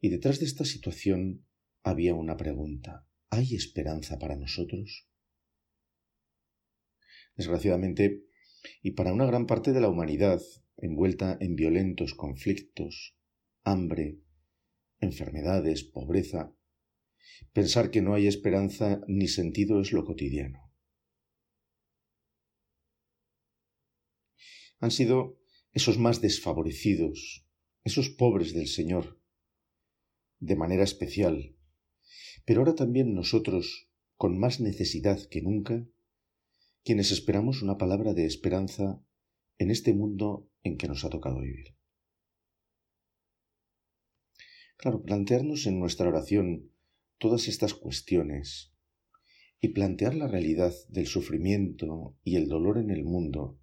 Y 0.00 0.10
detrás 0.10 0.38
de 0.38 0.46
esta 0.46 0.64
situación 0.64 1.46
había 1.82 2.14
una 2.14 2.36
pregunta. 2.36 3.06
¿Hay 3.30 3.54
esperanza 3.54 4.18
para 4.18 4.36
nosotros? 4.36 5.08
Desgraciadamente, 7.36 8.24
y 8.82 8.92
para 8.92 9.12
una 9.12 9.26
gran 9.26 9.46
parte 9.46 9.72
de 9.72 9.80
la 9.80 9.88
humanidad, 9.88 10.40
envuelta 10.76 11.36
en 11.40 11.56
violentos 11.56 12.14
conflictos, 12.14 13.16
hambre, 13.62 14.20
enfermedades, 15.00 15.84
pobreza, 15.84 16.54
pensar 17.52 17.90
que 17.90 18.02
no 18.02 18.14
hay 18.14 18.26
esperanza 18.26 19.00
ni 19.06 19.28
sentido 19.28 19.80
es 19.80 19.92
lo 19.92 20.04
cotidiano. 20.04 20.64
han 24.84 24.90
sido 24.90 25.40
esos 25.72 25.98
más 25.98 26.20
desfavorecidos, 26.20 27.46
esos 27.84 28.10
pobres 28.10 28.52
del 28.52 28.68
Señor, 28.68 29.18
de 30.40 30.56
manera 30.56 30.84
especial, 30.84 31.56
pero 32.44 32.60
ahora 32.60 32.74
también 32.74 33.14
nosotros, 33.14 33.88
con 34.16 34.38
más 34.38 34.60
necesidad 34.60 35.18
que 35.30 35.40
nunca, 35.40 35.86
quienes 36.84 37.10
esperamos 37.10 37.62
una 37.62 37.78
palabra 37.78 38.12
de 38.12 38.26
esperanza 38.26 39.02
en 39.58 39.70
este 39.70 39.94
mundo 39.94 40.50
en 40.62 40.76
que 40.76 40.86
nos 40.86 41.04
ha 41.04 41.10
tocado 41.10 41.40
vivir. 41.40 41.74
Claro, 44.76 45.02
plantearnos 45.02 45.66
en 45.66 45.80
nuestra 45.80 46.08
oración 46.08 46.70
todas 47.18 47.48
estas 47.48 47.72
cuestiones 47.74 48.74
y 49.60 49.68
plantear 49.68 50.14
la 50.14 50.28
realidad 50.28 50.74
del 50.88 51.06
sufrimiento 51.06 52.18
y 52.22 52.36
el 52.36 52.48
dolor 52.48 52.78
en 52.78 52.90
el 52.90 53.04
mundo 53.04 53.58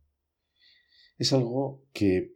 es 1.19 1.33
algo 1.33 1.85
que 1.93 2.33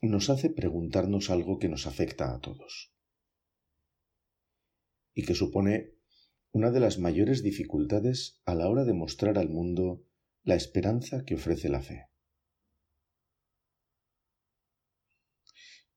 nos 0.00 0.30
hace 0.30 0.48
preguntarnos 0.48 1.28
algo 1.28 1.58
que 1.58 1.68
nos 1.68 1.86
afecta 1.86 2.34
a 2.34 2.40
todos 2.40 2.94
y 5.12 5.24
que 5.24 5.34
supone 5.34 5.93
una 6.54 6.70
de 6.70 6.78
las 6.78 7.00
mayores 7.00 7.42
dificultades 7.42 8.40
a 8.44 8.54
la 8.54 8.68
hora 8.68 8.84
de 8.84 8.94
mostrar 8.94 9.38
al 9.38 9.50
mundo 9.50 10.04
la 10.44 10.54
esperanza 10.54 11.24
que 11.24 11.34
ofrece 11.34 11.68
la 11.68 11.82
fe. 11.82 12.06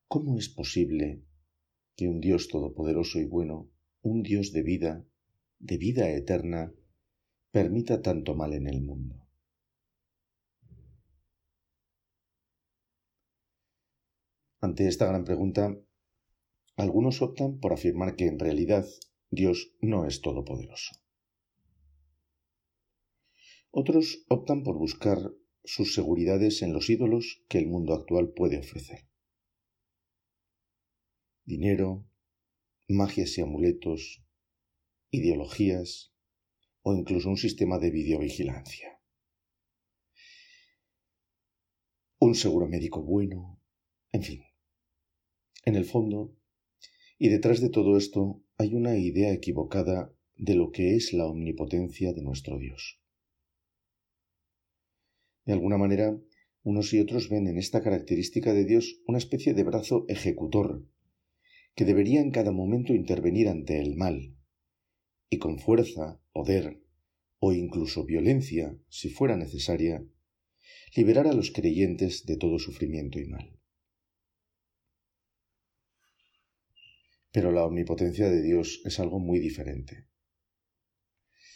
¿Cómo 0.08 0.40
es 0.40 0.50
posible 0.50 1.22
que 1.96 2.08
un 2.08 2.22
Dios 2.22 2.48
todopoderoso 2.48 3.20
y 3.20 3.26
bueno, 3.26 3.70
un 4.02 4.24
Dios 4.24 4.52
de 4.52 4.64
vida, 4.64 5.06
de 5.60 5.78
vida 5.78 6.10
eterna, 6.10 6.74
permita 7.52 8.02
tanto 8.02 8.34
mal 8.34 8.54
en 8.54 8.66
el 8.66 8.82
mundo? 8.82 9.28
Ante 14.60 14.88
esta 14.88 15.06
gran 15.06 15.24
pregunta, 15.24 15.78
algunos 16.78 17.22
optan 17.22 17.60
por 17.60 17.74
afirmar 17.74 18.16
que 18.16 18.26
en 18.26 18.40
realidad 18.40 18.88
Dios 19.30 19.74
no 19.82 20.06
es 20.06 20.22
todopoderoso. 20.22 20.96
Otros 23.72 24.26
optan 24.30 24.64
por 24.64 24.78
buscar 24.78 25.20
sus 25.64 25.94
seguridades 25.94 26.62
en 26.62 26.74
los 26.74 26.90
ídolos 26.90 27.44
que 27.50 27.58
el 27.58 27.68
mundo 27.68 27.94
actual 27.94 28.34
puede 28.34 28.58
ofrecer. 28.58 29.08
Dinero, 31.44 32.06
magias 32.88 33.38
y 33.38 33.42
amuletos, 33.42 34.24
ideologías 35.12 36.14
o 36.82 36.94
incluso 36.94 37.30
un 37.30 37.38
sistema 37.38 37.80
de 37.80 37.92
videovigilancia. 37.92 39.02
Un 42.20 42.34
seguro 42.34 42.68
médico 42.68 43.04
bueno, 43.04 43.62
en 44.12 44.24
fin. 44.24 44.44
En 45.66 45.76
el 45.76 45.86
fondo, 45.86 46.34
y 47.20 47.30
detrás 47.30 47.60
de 47.62 47.70
todo 47.70 47.98
esto 47.98 48.42
hay 48.60 48.74
una 48.74 48.98
idea 48.98 49.32
equivocada 49.32 50.12
de 50.36 50.56
lo 50.56 50.72
que 50.72 50.96
es 50.96 51.14
la 51.14 51.28
omnipotencia 51.28 52.14
de 52.14 52.24
nuestro 52.24 52.58
Dios. 52.58 53.00
De 55.46 55.54
alguna 55.54 55.78
manera, 55.78 56.20
unos 56.64 56.92
y 56.92 57.00
otros 57.00 57.30
ven 57.30 57.48
en 57.48 57.60
esta 57.60 57.84
característica 57.84 58.54
de 58.54 58.66
Dios 58.66 59.00
una 59.06 59.20
especie 59.20 59.54
de 59.54 59.64
brazo 59.64 60.06
ejecutor, 60.10 60.84
que 61.76 61.86
debería 61.86 62.20
en 62.20 62.32
cada 62.32 62.52
momento 62.52 62.96
intervenir 62.96 63.48
ante 63.48 63.80
el 63.80 63.96
mal, 63.96 64.36
y 65.30 65.38
con 65.38 65.60
fuerza, 65.60 66.20
poder 66.34 66.82
o 67.40 67.54
incluso 67.54 68.06
violencia, 68.06 68.76
si 68.90 69.10
fuera 69.10 69.38
necesaria, 69.38 70.04
liberar 70.96 71.28
a 71.28 71.34
los 71.34 71.52
creyentes 71.52 72.26
de 72.26 72.38
todo 72.38 72.58
sufrimiento 72.58 73.20
y 73.20 73.28
mal. 73.28 73.57
Pero 77.32 77.52
la 77.52 77.66
omnipotencia 77.66 78.30
de 78.30 78.42
Dios 78.42 78.82
es 78.86 79.00
algo 79.00 79.20
muy 79.20 79.40
diferente. 79.40 80.08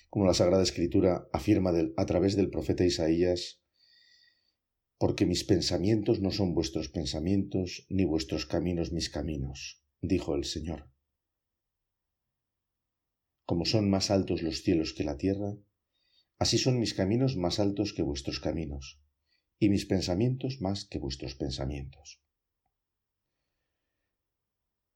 Como 0.09 0.25
la 0.25 0.33
Sagrada 0.33 0.63
Escritura 0.63 1.29
afirma 1.31 1.71
a 1.97 2.05
través 2.05 2.35
del 2.35 2.49
profeta 2.49 2.83
Isaías, 2.83 3.61
porque 4.97 5.25
mis 5.25 5.43
pensamientos 5.43 6.19
no 6.19 6.29
son 6.29 6.53
vuestros 6.53 6.89
pensamientos, 6.89 7.87
ni 7.89 8.05
vuestros 8.05 8.45
caminos 8.45 8.91
mis 8.91 9.09
caminos, 9.09 9.83
dijo 9.99 10.35
el 10.35 10.43
Señor. 10.43 10.91
Como 13.45 13.65
son 13.65 13.89
más 13.89 14.11
altos 14.11 14.43
los 14.43 14.61
cielos 14.61 14.93
que 14.93 15.03
la 15.03 15.17
tierra, 15.17 15.57
así 16.37 16.57
son 16.57 16.79
mis 16.79 16.93
caminos 16.93 17.35
más 17.35 17.59
altos 17.59 17.93
que 17.93 18.03
vuestros 18.03 18.39
caminos, 18.39 19.01
y 19.57 19.69
mis 19.69 19.85
pensamientos 19.85 20.61
más 20.61 20.85
que 20.85 20.99
vuestros 20.99 21.35
pensamientos. 21.35 22.20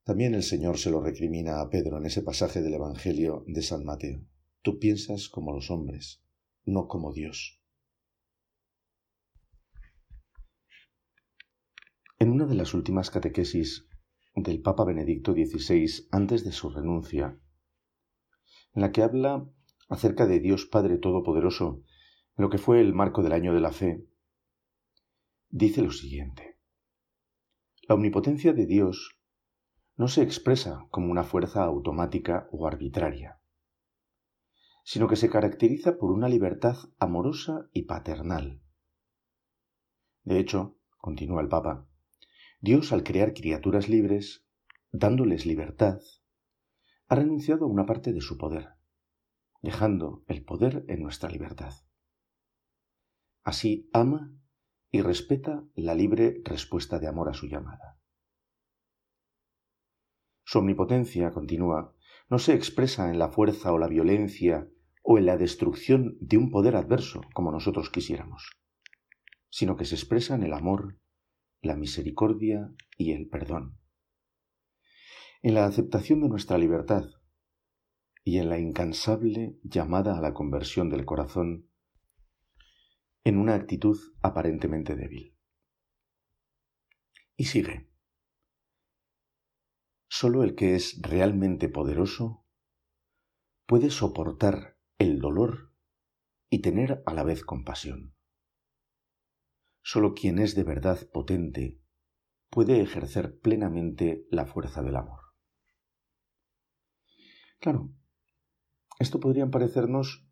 También 0.05 0.35
el 0.35 0.43
Señor 0.43 0.77
se 0.77 0.91
lo 0.91 1.01
recrimina 1.01 1.59
a 1.59 1.69
Pedro 1.71 1.97
en 1.97 2.05
ese 2.05 2.21
pasaje 2.21 2.62
del 2.62 2.75
Evangelio 2.75 3.43
de 3.47 3.63
San 3.63 3.83
Mateo. 3.83 4.24
Tú 4.62 4.77
piensas 4.77 5.29
como 5.29 5.51
los 5.51 5.71
hombres, 5.71 6.24
no 6.63 6.88
como 6.88 7.12
Dios. 7.12 7.59
En 12.19 12.29
una 12.29 12.45
de 12.45 12.53
las 12.53 12.75
últimas 12.75 13.09
catequesis 13.09 13.88
del 14.35 14.62
Papa 14.62 14.85
Benedicto 14.85 15.33
XVI 15.33 16.07
antes 16.12 16.45
de 16.45 16.51
su 16.51 16.69
renuncia, 16.69 17.39
en 18.75 18.81
la 18.83 18.91
que 18.91 19.01
habla 19.01 19.50
acerca 19.89 20.27
de 20.27 20.39
Dios 20.39 20.68
Padre 20.68 21.00
Todopoderoso, 21.00 21.81
en 22.37 22.44
lo 22.44 22.51
que 22.51 22.59
fue 22.59 22.79
el 22.79 22.94
marco 22.94 23.24
del 23.24 23.33
año 23.33 23.55
de 23.55 23.61
la 23.61 23.72
fe, 23.72 24.05
dice 25.50 25.81
lo 25.81 25.91
siguiente. 25.91 26.59
La 27.87 27.96
omnipotencia 27.96 28.53
de 28.53 28.68
Dios 28.68 29.14
no 29.98 30.08
se 30.08 30.22
expresa 30.22 30.88
como 30.92 31.10
una 31.10 31.24
fuerza 31.24 31.64
automática 31.64 32.48
o 32.51 32.68
arbitraria, 32.68 33.40
sino 34.84 35.08
que 35.08 35.16
se 35.16 35.29
caracteriza 35.29 35.98
por 35.98 36.12
una 36.12 36.29
libertad 36.29 36.75
amorosa 37.00 37.70
y 37.72 37.84
paternal. 37.84 38.62
De 40.24 40.40
hecho, 40.40 40.77
continúa 40.98 41.42
el 41.42 41.48
Papa, 41.48 41.88
Dios, 42.60 42.92
al 42.92 43.03
crear 43.03 43.34
criaturas 43.34 43.90
libres, 43.90 44.46
dándoles 44.92 45.46
libertad, 45.46 46.00
ha 47.08 47.16
renunciado 47.16 47.66
a 47.66 47.68
una 47.68 47.86
parte 47.86 48.12
de 48.12 48.22
su 48.22 48.38
poder, 48.38 48.70
dejando 49.62 50.24
el 50.27 50.44
poder 50.44 50.84
en 50.88 51.03
nuestra 51.03 51.29
libertad. 51.29 51.74
Así 53.44 53.90
ama 53.94 54.34
y 54.90 55.01
respeta 55.01 55.64
la 55.75 55.94
libre 55.94 56.42
respuesta 56.44 56.98
de 57.00 57.08
amor 57.08 57.29
a 57.29 57.34
su 57.34 57.48
llamada. 57.48 58.00
Su 60.46 60.60
omnipotencia, 60.60 61.31
continúa, 61.31 61.94
no 62.29 62.40
se 62.40 62.53
expresa 62.53 63.10
en 63.10 63.20
la 63.20 63.29
fuerza 63.29 63.74
o 63.74 63.79
la 63.79 63.88
violencia 63.88 64.70
o 65.01 65.18
en 65.18 65.25
la 65.25 65.38
destrucción 65.38 66.18
de 66.22 66.38
un 66.38 66.51
poder 66.51 66.75
adverso 66.75 67.22
como 67.34 67.51
nosotros 67.51 67.90
quisiéramos, 67.90 68.58
sino 69.50 69.75
que 69.75 69.86
se 69.86 69.96
expresa 69.96 70.36
en 70.36 70.44
el 70.44 70.53
amor 70.53 71.00
la 71.62 71.75
misericordia 71.75 72.72
y 72.96 73.12
el 73.12 73.27
perdón. 73.27 73.79
En 75.42 75.55
la 75.55 75.66
aceptación 75.66 76.22
de 76.22 76.29
nuestra 76.29 76.58
libertad 76.58 77.05
y 78.24 78.38
en 78.38 78.50
la 78.50 78.60
incansable 78.60 79.58
llamada 79.64 80.18
a 80.18 80.22
la 80.22 80.34
conversión 80.34 80.90
del 80.90 81.05
corazón 81.05 81.70
en 83.24 83.38
una 83.38 83.55
actitud 83.55 83.98
aparentemente 84.22 84.96
débil. 84.96 85.36
Y 87.36 87.46
sigue. 87.46 87.95
Solo 90.07 90.44
el 90.44 90.55
que 90.55 90.75
es 90.75 91.01
realmente 91.01 91.70
poderoso 91.70 92.46
puede 93.65 93.89
soportar 93.89 94.77
el 94.98 95.20
dolor 95.20 95.74
y 96.50 96.59
tener 96.59 97.03
a 97.05 97.13
la 97.13 97.24
vez 97.24 97.44
compasión. 97.44 98.15
Solo 99.81 100.13
quien 100.13 100.39
es 100.39 100.55
de 100.55 100.63
verdad 100.63 101.09
potente 101.11 101.81
puede 102.50 102.81
ejercer 102.81 103.39
plenamente 103.39 104.25
la 104.29 104.46
fuerza 104.46 104.81
del 104.81 104.96
amor. 104.96 105.22
Claro, 107.59 107.91
esto 109.00 109.20
podrían 109.20 109.51
parecernos 109.51 110.27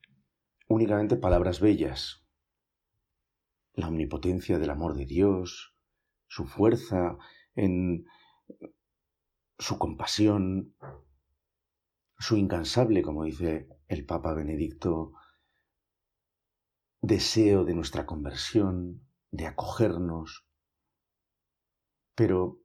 únicamente 0.67 1.17
palabras 1.17 1.59
bellas. 1.59 2.25
La 3.73 3.88
omnipotencia 3.88 4.59
del 4.59 4.69
amor 4.69 4.95
de 4.95 5.05
Dios, 5.05 5.75
su 6.27 6.45
fuerza 6.45 7.17
en 7.55 8.05
su 9.57 9.77
compasión, 9.77 10.75
su 12.17 12.37
incansable, 12.37 13.01
como 13.01 13.23
dice 13.23 13.67
el 13.87 14.05
Papa 14.05 14.33
Benedicto, 14.33 15.13
deseo 17.01 17.65
de 17.65 17.75
nuestra 17.75 18.05
conversión, 18.05 19.05
de 19.31 19.47
acogernos, 19.47 20.45
pero 22.15 22.61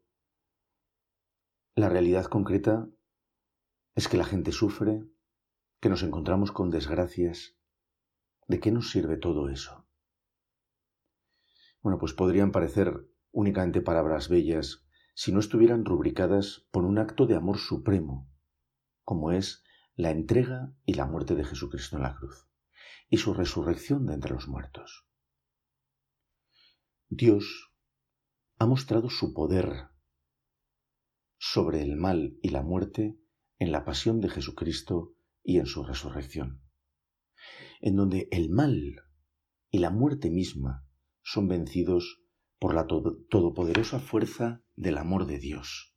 la 1.74 1.88
realidad 1.88 2.26
concreta 2.26 2.88
es 3.94 4.08
que 4.08 4.16
la 4.16 4.24
gente 4.24 4.52
sufre, 4.52 5.04
que 5.80 5.88
nos 5.88 6.02
encontramos 6.02 6.52
con 6.52 6.70
desgracias. 6.70 7.56
¿De 8.46 8.60
qué 8.60 8.70
nos 8.70 8.90
sirve 8.90 9.16
todo 9.16 9.48
eso? 9.48 9.86
Bueno, 11.80 11.98
pues 11.98 12.12
podrían 12.12 12.52
parecer 12.52 13.08
únicamente 13.30 13.80
palabras 13.80 14.28
bellas 14.28 14.87
si 15.18 15.32
no 15.32 15.40
estuvieran 15.40 15.84
rubricadas 15.84 16.64
por 16.70 16.84
un 16.84 16.96
acto 16.96 17.26
de 17.26 17.34
amor 17.34 17.58
supremo, 17.58 18.30
como 19.02 19.32
es 19.32 19.64
la 19.96 20.12
entrega 20.12 20.72
y 20.86 20.94
la 20.94 21.06
muerte 21.06 21.34
de 21.34 21.44
Jesucristo 21.44 21.96
en 21.96 22.04
la 22.04 22.14
cruz, 22.14 22.46
y 23.08 23.16
su 23.16 23.34
resurrección 23.34 24.06
de 24.06 24.14
entre 24.14 24.32
los 24.32 24.46
muertos. 24.46 25.08
Dios 27.08 27.72
ha 28.58 28.66
mostrado 28.66 29.10
su 29.10 29.34
poder 29.34 29.88
sobre 31.36 31.82
el 31.82 31.96
mal 31.96 32.38
y 32.40 32.50
la 32.50 32.62
muerte 32.62 33.18
en 33.58 33.72
la 33.72 33.84
pasión 33.84 34.20
de 34.20 34.28
Jesucristo 34.28 35.16
y 35.42 35.58
en 35.58 35.66
su 35.66 35.82
resurrección, 35.82 36.62
en 37.80 37.96
donde 37.96 38.28
el 38.30 38.50
mal 38.50 39.02
y 39.68 39.78
la 39.78 39.90
muerte 39.90 40.30
misma 40.30 40.86
son 41.22 41.48
vencidos 41.48 42.22
por 42.60 42.72
la 42.72 42.86
todopoderosa 42.86 43.98
fuerza 43.98 44.62
del 44.78 44.96
amor 44.96 45.26
de 45.26 45.38
Dios. 45.38 45.92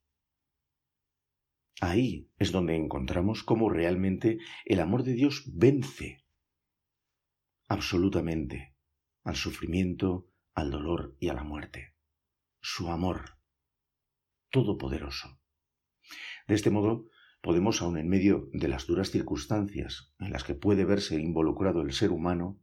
Ahí 1.80 2.32
es 2.38 2.52
donde 2.52 2.76
encontramos 2.76 3.44
cómo 3.44 3.70
realmente 3.70 4.40
el 4.66 4.80
amor 4.80 5.04
de 5.04 5.14
Dios 5.14 5.44
vence 5.54 6.26
absolutamente 7.68 8.76
al 9.24 9.36
sufrimiento, 9.36 10.28
al 10.54 10.72
dolor 10.72 11.16
y 11.20 11.30
a 11.30 11.34
la 11.34 11.44
muerte. 11.44 11.96
Su 12.60 12.90
amor, 12.90 13.38
todopoderoso. 14.50 15.40
De 16.48 16.56
este 16.56 16.72
modo, 16.72 17.08
podemos, 17.42 17.82
aun 17.82 17.98
en 17.98 18.10
medio 18.10 18.50
de 18.52 18.68
las 18.68 18.88
duras 18.88 19.12
circunstancias 19.12 20.14
en 20.20 20.32
las 20.32 20.44
que 20.44 20.56
puede 20.56 20.86
verse 20.86 21.20
involucrado 21.20 21.82
el 21.82 21.94
ser 21.94 22.12
humano, 22.12 22.60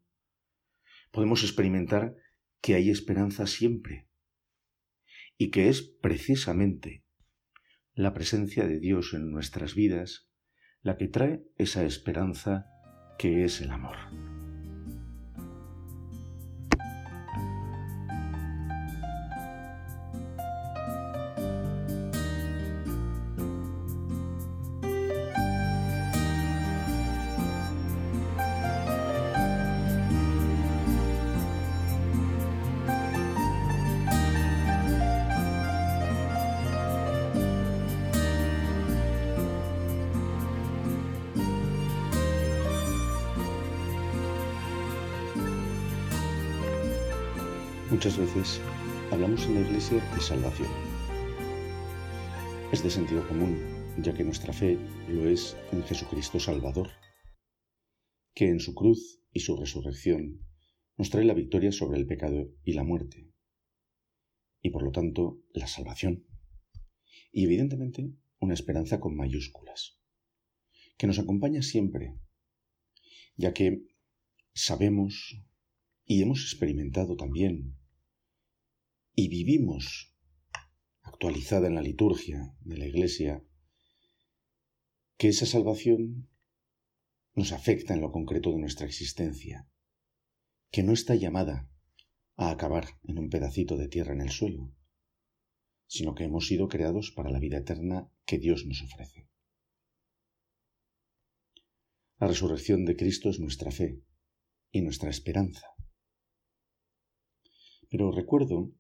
podemos 1.13 1.45
experimentar 1.45 2.17
que 2.61 2.75
hay 2.75 2.91
esperanza 2.91 3.47
siempre 3.47 4.08
y 5.39 5.51
que 5.51 5.69
es 5.69 5.83
precisamente 5.83 7.05
la 7.95 8.13
presencia 8.13 8.67
de 8.67 8.79
Dios 8.79 9.15
en 9.15 9.31
nuestras 9.31 9.75
vidas 9.75 10.29
la 10.83 10.97
que 10.97 11.09
trae 11.09 11.43
esa 11.57 11.85
esperanza 11.85 12.67
que 13.19 13.45
es 13.45 13.61
el 13.61 13.71
amor. 13.71 13.97
Muchas 48.09 48.35
veces 48.35 48.61
hablamos 49.13 49.45
en 49.45 49.57
la 49.57 49.61
Iglesia 49.61 50.03
de 50.15 50.21
salvación. 50.23 50.71
Es 52.73 52.83
de 52.83 52.89
sentido 52.89 53.29
común, 53.29 53.59
ya 53.99 54.15
que 54.15 54.25
nuestra 54.25 54.55
fe 54.55 54.79
lo 55.11 55.29
es 55.29 55.59
en 55.73 55.83
Jesucristo 55.83 56.41
Salvador, 56.41 56.89
que 58.35 58.49
en 58.49 58.61
su 58.61 58.75
cruz 58.75 59.21
y 59.31 59.41
su 59.41 59.59
resurrección 59.59 60.41
nos 60.97 61.11
trae 61.11 61.27
la 61.27 61.35
victoria 61.35 61.71
sobre 61.71 61.99
el 61.99 62.07
pecado 62.07 62.51
y 62.65 62.73
la 62.73 62.83
muerte, 62.83 63.31
y 64.63 64.71
por 64.71 64.85
lo 64.85 64.91
tanto 64.91 65.43
la 65.53 65.67
salvación, 65.67 66.25
y 67.31 67.45
evidentemente 67.45 68.11
una 68.39 68.55
esperanza 68.55 69.01
con 69.01 69.17
mayúsculas, 69.17 70.01
que 70.97 71.07
nos 71.07 71.19
acompaña 71.19 71.61
siempre, 71.61 72.15
ya 73.37 73.53
que 73.53 73.83
sabemos 74.55 75.37
y 76.07 76.23
hemos 76.23 76.41
experimentado 76.41 77.15
también 77.15 77.78
y 79.21 79.27
vivimos 79.27 80.15
actualizada 81.03 81.67
en 81.67 81.75
la 81.75 81.83
liturgia 81.83 82.55
de 82.61 82.77
la 82.77 82.87
Iglesia, 82.87 83.45
que 85.17 85.27
esa 85.27 85.45
salvación 85.45 86.31
nos 87.35 87.51
afecta 87.51 87.95
en 87.95 88.01
lo 88.01 88.13
concreto 88.13 88.53
de 88.53 88.61
nuestra 88.61 88.87
existencia, 88.87 89.69
que 90.71 90.85
no 90.85 90.93
está 90.93 91.17
llamada 91.17 91.69
a 92.37 92.53
acabar 92.53 93.01
en 93.03 93.19
un 93.19 93.29
pedacito 93.29 93.77
de 93.77 93.89
tierra 93.89 94.13
en 94.13 94.21
el 94.21 94.31
suelo, 94.31 94.73
sino 95.89 96.15
que 96.15 96.23
hemos 96.23 96.47
sido 96.47 96.69
creados 96.69 97.11
para 97.11 97.33
la 97.33 97.41
vida 97.41 97.59
eterna 97.59 98.09
que 98.25 98.39
Dios 98.39 98.67
nos 98.67 98.85
ofrece. 98.85 99.29
La 102.21 102.29
resurrección 102.29 102.85
de 102.85 102.95
Cristo 102.95 103.31
es 103.31 103.41
nuestra 103.41 103.73
fe 103.73 104.01
y 104.71 104.83
nuestra 104.83 105.11
esperanza. 105.11 105.67
Pero 107.91 108.13
recuerdo 108.13 108.79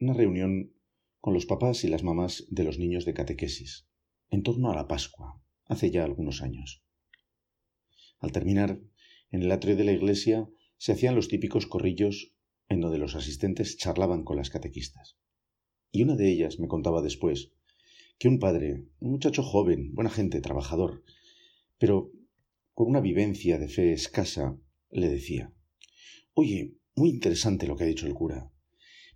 una 0.00 0.14
reunión 0.14 0.72
con 1.20 1.34
los 1.34 1.44
papás 1.44 1.84
y 1.84 1.88
las 1.88 2.02
mamás 2.02 2.46
de 2.48 2.64
los 2.64 2.78
niños 2.78 3.04
de 3.04 3.12
catequesis, 3.12 3.86
en 4.30 4.42
torno 4.42 4.70
a 4.70 4.74
la 4.74 4.88
Pascua, 4.88 5.42
hace 5.66 5.90
ya 5.90 6.04
algunos 6.04 6.40
años. 6.40 6.82
Al 8.18 8.32
terminar, 8.32 8.80
en 9.30 9.42
el 9.42 9.52
atrio 9.52 9.76
de 9.76 9.84
la 9.84 9.92
iglesia 9.92 10.48
se 10.78 10.92
hacían 10.92 11.14
los 11.14 11.28
típicos 11.28 11.66
corrillos 11.66 12.34
en 12.68 12.80
donde 12.80 12.98
los 12.98 13.14
asistentes 13.14 13.76
charlaban 13.76 14.24
con 14.24 14.38
las 14.38 14.48
catequistas. 14.48 15.18
Y 15.92 16.02
una 16.02 16.16
de 16.16 16.30
ellas 16.30 16.58
me 16.58 16.68
contaba 16.68 17.02
después 17.02 17.52
que 18.18 18.28
un 18.28 18.38
padre, 18.38 18.86
un 19.00 19.10
muchacho 19.10 19.42
joven, 19.42 19.94
buena 19.94 20.10
gente, 20.10 20.40
trabajador, 20.40 21.04
pero 21.78 22.10
con 22.72 22.88
una 22.88 23.00
vivencia 23.00 23.58
de 23.58 23.68
fe 23.68 23.92
escasa, 23.92 24.56
le 24.90 25.10
decía 25.10 25.52
Oye, 26.32 26.74
muy 26.96 27.10
interesante 27.10 27.66
lo 27.66 27.76
que 27.76 27.84
ha 27.84 27.88
dicho 27.88 28.06
el 28.06 28.14
cura. 28.14 28.50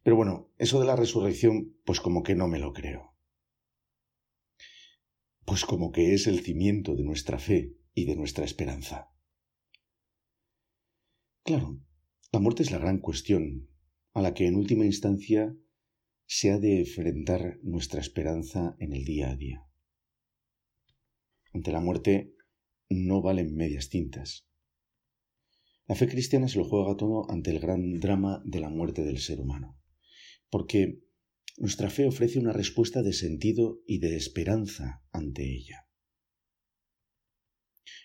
Pero 0.05 0.17
bueno, 0.17 0.53
eso 0.59 0.79
de 0.81 0.87
la 0.87 0.97
resurrección, 0.97 1.79
pues 1.87 1.99
como 1.99 2.23
que 2.23 2.35
no 2.35 2.47
me 2.47 2.59
lo 2.59 2.75
creo. 2.75 3.14
Pues 5.47 5.64
como 5.64 5.93
que 5.93 6.12
es 6.12 6.27
el 6.27 6.40
cimiento 6.40 6.95
de 6.95 7.05
nuestra 7.05 7.38
fe 7.38 7.75
y 7.95 8.05
de 8.05 8.14
nuestra 8.14 8.45
esperanza. 8.45 9.11
Claro, 11.43 11.81
la 12.33 12.38
muerte 12.38 12.62
es 12.62 12.71
la 12.71 12.79
gran 12.79 12.99
cuestión 12.99 13.71
a 14.12 14.21
la 14.21 14.35
que 14.35 14.47
en 14.47 14.57
última 14.57 14.85
instancia 14.85 15.57
se 16.27 16.51
ha 16.51 16.59
de 16.59 16.81
enfrentar 16.81 17.59
nuestra 17.62 18.01
esperanza 18.01 18.77
en 18.81 18.93
el 18.93 19.07
día 19.07 19.31
a 19.31 19.37
día. 19.37 19.67
Ante 21.55 21.73
la 21.73 21.81
muerte 21.81 22.35
no 22.90 23.23
valen 23.23 23.57
medias 23.57 23.88
tintas. 23.88 24.47
La 25.87 25.95
fe 25.95 26.09
cristiana 26.09 26.49
se 26.49 26.59
lo 26.59 26.69
juega 26.69 26.95
todo 26.95 27.31
ante 27.31 27.51
el 27.51 27.59
gran 27.59 28.01
drama 28.01 28.43
de 28.45 28.61
la 28.61 28.69
muerte 28.69 29.03
del 29.03 29.19
ser 29.19 29.40
humano 29.40 29.79
porque 30.55 31.03
nuestra 31.57 31.90
fe 31.90 32.07
ofrece 32.07 32.38
una 32.38 32.53
respuesta 32.53 33.03
de 33.03 33.12
sentido 33.12 33.83
y 33.88 33.99
de 33.99 34.14
esperanza 34.14 35.03
ante 35.11 35.43
ella. 35.53 35.88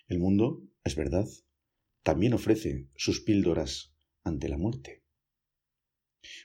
El 0.08 0.18
mundo, 0.18 0.68
es 0.84 0.96
verdad, 0.96 1.28
también 2.02 2.34
ofrece 2.34 2.90
sus 2.96 3.22
píldoras 3.22 3.94
ante 4.24 4.50
la 4.50 4.58
muerte. 4.58 5.06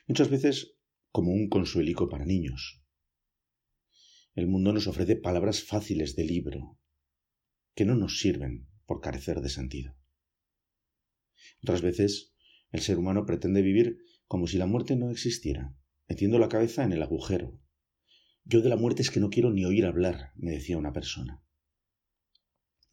Muchas 0.05 0.29
veces 0.29 0.77
como 1.11 1.31
un 1.31 1.49
consuelico 1.49 2.07
para 2.07 2.23
niños. 2.23 2.83
El 4.35 4.45
mundo 4.45 4.73
nos 4.73 4.85
ofrece 4.85 5.15
palabras 5.15 5.63
fáciles 5.63 6.15
de 6.15 6.25
libro 6.25 6.77
que 7.73 7.85
no 7.85 7.95
nos 7.95 8.19
sirven 8.19 8.69
por 8.85 9.01
carecer 9.01 9.41
de 9.41 9.49
sentido. 9.49 9.97
Otras 11.63 11.81
veces 11.81 12.35
el 12.69 12.81
ser 12.81 12.99
humano 12.99 13.25
pretende 13.25 13.63
vivir 13.63 13.97
como 14.27 14.45
si 14.45 14.59
la 14.59 14.67
muerte 14.67 14.95
no 14.95 15.09
existiera 15.09 15.75
metiendo 16.07 16.39
la 16.39 16.49
cabeza 16.49 16.83
en 16.83 16.93
el 16.93 17.01
agujero. 17.01 17.59
Yo 18.43 18.61
de 18.61 18.69
la 18.69 18.75
muerte 18.75 19.01
es 19.01 19.09
que 19.09 19.19
no 19.19 19.29
quiero 19.29 19.51
ni 19.51 19.65
oír 19.65 19.85
hablar, 19.85 20.31
me 20.35 20.51
decía 20.51 20.77
una 20.77 20.93
persona. 20.93 21.43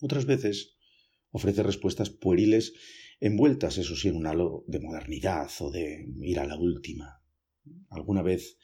Otras 0.00 0.24
veces 0.24 0.76
ofrece 1.30 1.62
respuestas 1.62 2.10
pueriles 2.10 2.72
envueltas, 3.20 3.78
eso 3.78 3.94
sí, 3.94 4.08
en 4.08 4.16
un 4.16 4.26
halo 4.26 4.64
de 4.66 4.80
modernidad 4.80 5.48
o 5.60 5.70
de 5.70 6.06
ir 6.22 6.40
a 6.40 6.46
la 6.46 6.56
última. 6.56 7.22
Alguna 7.90 8.22
vez 8.22 8.58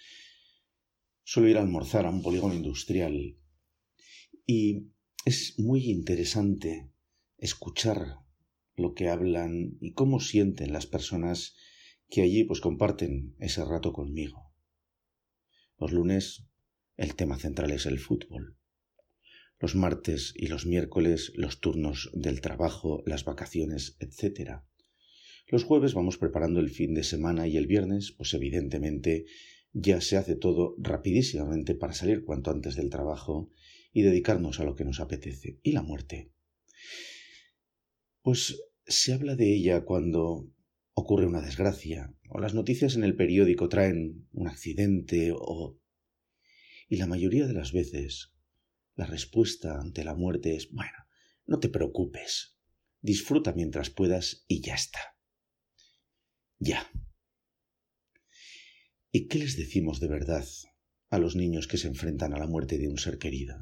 suelo 1.22 1.48
ir 1.48 1.58
a 1.58 1.60
almorzar 1.60 2.06
a 2.06 2.10
un 2.10 2.22
polígono 2.22 2.54
industrial 2.54 3.38
y 4.46 4.88
es 5.24 5.58
muy 5.58 5.90
interesante 5.90 6.90
escuchar 7.36 8.16
lo 8.74 8.94
que 8.94 9.08
hablan 9.08 9.76
y 9.80 9.92
cómo 9.92 10.20
sienten 10.20 10.72
las 10.72 10.86
personas 10.86 11.54
que 12.08 12.22
allí 12.22 12.44
pues 12.44 12.60
comparten 12.60 13.34
ese 13.38 13.64
rato 13.64 13.92
conmigo. 13.92 14.52
Los 15.78 15.92
lunes 15.92 16.44
el 16.96 17.14
tema 17.14 17.38
central 17.38 17.70
es 17.70 17.86
el 17.86 18.00
fútbol. 18.00 18.56
Los 19.60 19.74
martes 19.74 20.32
y 20.36 20.48
los 20.48 20.66
miércoles 20.66 21.32
los 21.36 21.60
turnos 21.60 22.10
del 22.12 22.40
trabajo, 22.40 23.02
las 23.06 23.24
vacaciones, 23.24 23.96
etc. 24.00 24.62
Los 25.46 25.64
jueves 25.64 25.94
vamos 25.94 26.18
preparando 26.18 26.60
el 26.60 26.70
fin 26.70 26.94
de 26.94 27.04
semana 27.04 27.46
y 27.46 27.56
el 27.56 27.66
viernes, 27.66 28.12
pues 28.12 28.34
evidentemente 28.34 29.26
ya 29.72 30.00
se 30.00 30.16
hace 30.16 30.34
todo 30.34 30.74
rapidísimamente 30.78 31.74
para 31.74 31.94
salir 31.94 32.24
cuanto 32.24 32.50
antes 32.50 32.74
del 32.74 32.90
trabajo 32.90 33.50
y 33.92 34.02
dedicarnos 34.02 34.60
a 34.60 34.64
lo 34.64 34.74
que 34.74 34.84
nos 34.84 35.00
apetece. 35.00 35.58
¿Y 35.62 35.72
la 35.72 35.82
muerte? 35.82 36.32
Pues 38.22 38.60
se 38.86 39.12
habla 39.12 39.36
de 39.36 39.54
ella 39.54 39.84
cuando 39.84 40.50
ocurre 40.98 41.26
una 41.26 41.40
desgracia, 41.40 42.12
o 42.28 42.40
las 42.40 42.54
noticias 42.54 42.96
en 42.96 43.04
el 43.04 43.14
periódico 43.14 43.68
traen 43.68 44.28
un 44.32 44.48
accidente, 44.48 45.32
o... 45.32 45.78
Y 46.88 46.96
la 46.96 47.06
mayoría 47.06 47.46
de 47.46 47.52
las 47.52 47.72
veces 47.72 48.32
la 48.96 49.06
respuesta 49.06 49.78
ante 49.80 50.02
la 50.02 50.16
muerte 50.16 50.56
es, 50.56 50.72
bueno, 50.72 50.98
no 51.46 51.60
te 51.60 51.68
preocupes, 51.68 52.58
disfruta 53.00 53.52
mientras 53.52 53.90
puedas 53.90 54.44
y 54.48 54.60
ya 54.60 54.74
está. 54.74 54.98
Ya. 56.58 56.90
¿Y 59.12 59.28
qué 59.28 59.38
les 59.38 59.56
decimos 59.56 60.00
de 60.00 60.08
verdad 60.08 60.46
a 61.10 61.18
los 61.18 61.36
niños 61.36 61.68
que 61.68 61.78
se 61.78 61.86
enfrentan 61.86 62.34
a 62.34 62.38
la 62.40 62.48
muerte 62.48 62.76
de 62.76 62.88
un 62.88 62.98
ser 62.98 63.18
querido? 63.18 63.54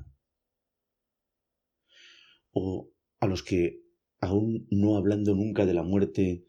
O 2.50 2.90
a 3.20 3.26
los 3.26 3.42
que, 3.42 3.82
aún 4.20 4.66
no 4.70 4.96
hablando 4.96 5.34
nunca 5.34 5.66
de 5.66 5.74
la 5.74 5.82
muerte, 5.82 6.46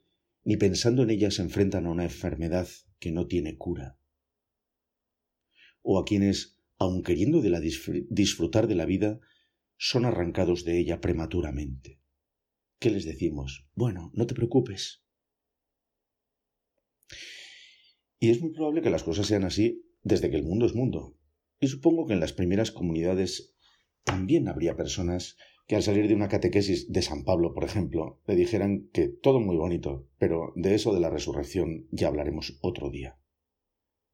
ni 0.48 0.56
pensando 0.56 1.04
en 1.04 1.10
ella 1.10 1.30
se 1.30 1.42
enfrentan 1.42 1.86
a 1.86 1.92
una 1.92 2.06
enfermedad 2.06 2.70
que 3.00 3.12
no 3.12 3.28
tiene 3.28 3.58
cura. 3.58 4.00
O 5.82 6.00
a 6.00 6.06
quienes, 6.06 6.62
aun 6.78 7.04
queriendo 7.04 7.42
de 7.42 7.50
la 7.50 7.60
disfrutar 7.60 8.68
de 8.68 8.76
la 8.76 8.86
vida, 8.86 9.20
son 9.76 10.06
arrancados 10.06 10.64
de 10.64 10.80
ella 10.80 11.02
prematuramente. 11.02 12.00
¿Qué 12.80 12.90
les 12.92 13.04
decimos? 13.04 13.68
Bueno, 13.76 14.10
no 14.14 14.26
te 14.26 14.36
preocupes. 14.36 15.04
Y 18.18 18.30
es 18.30 18.40
muy 18.40 18.54
probable 18.54 18.82
que 18.82 18.90
las 18.90 19.04
cosas 19.04 19.28
sean 19.28 19.44
así 19.44 19.84
desde 20.02 20.30
que 20.30 20.38
el 20.38 20.44
mundo 20.44 20.66
es 20.66 20.76
mundo. 20.76 21.20
Y 21.60 21.68
supongo 21.68 22.08
que 22.08 22.14
en 22.14 22.22
las 22.22 22.32
primeras 22.32 22.72
comunidades 22.72 23.54
también 24.06 24.48
habría 24.48 24.78
personas 24.78 25.36
que 25.68 25.76
al 25.76 25.84
salir 25.84 26.08
de 26.08 26.16
una 26.16 26.30
catequesis 26.30 26.92
de 26.92 27.02
San 27.02 27.26
Pablo, 27.26 27.54
por 27.54 27.66
ejemplo, 27.66 28.22
le 28.26 28.36
dijeran 28.36 28.90
que 28.94 29.10
todo 29.10 29.42
muy 29.42 29.58
bonito, 29.58 30.08
pero 30.18 30.54
de 30.56 30.74
eso 30.74 30.94
de 30.94 31.02
la 31.02 31.10
resurrección 31.10 31.88
ya 31.92 32.08
hablaremos 32.08 32.58
otro 32.62 32.90
día. 32.90 33.20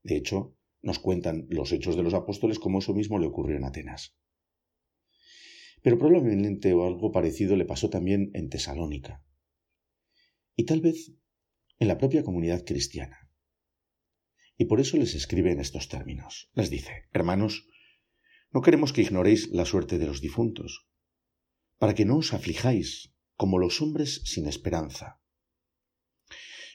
De 0.02 0.18
hecho, 0.18 0.58
nos 0.82 0.98
cuentan 0.98 1.46
los 1.50 1.72
hechos 1.72 1.96
de 1.96 2.04
los 2.04 2.16
apóstoles 2.16 2.58
como 2.58 2.80
eso 2.80 2.96
mismo 2.96 3.20
le 3.20 3.28
ocurrió 3.28 3.56
en 3.56 3.66
Atenas. 3.66 4.18
Pero 5.84 6.00
probablemente 6.00 6.72
algo 6.72 7.12
parecido 7.12 7.56
le 7.56 7.66
pasó 7.66 7.89
también 7.89 8.32
en 8.34 8.50
Tesalónica. 8.50 9.24
Y 10.56 10.66
tal 10.66 10.82
vez 10.82 11.13
en 11.78 11.88
la 11.88 11.98
propia 12.00 12.24
comunidad 12.24 12.66
cristiana. 12.66 13.30
Y 14.58 14.66
por 14.66 14.80
eso 14.80 14.98
les 14.98 15.13
escribe 15.13 15.52
en 15.52 15.60
estos 15.60 15.88
términos. 15.88 16.50
Les 16.54 16.70
dice, 16.70 17.10
hermanos, 17.12 17.68
no 18.52 18.62
queremos 18.62 18.92
que 18.92 19.02
ignoréis 19.02 19.50
la 19.50 19.66
suerte 19.66 19.98
de 19.98 20.06
los 20.06 20.22
difuntos, 20.22 20.88
para 21.84 21.96
que 21.96 22.06
no 22.06 22.15
os 22.15 22.32
aflijáis 22.32 23.13
como 23.36 23.60
los 23.60 23.82
hombres 23.82 24.22
sin 24.24 24.48
esperanza. 24.48 25.19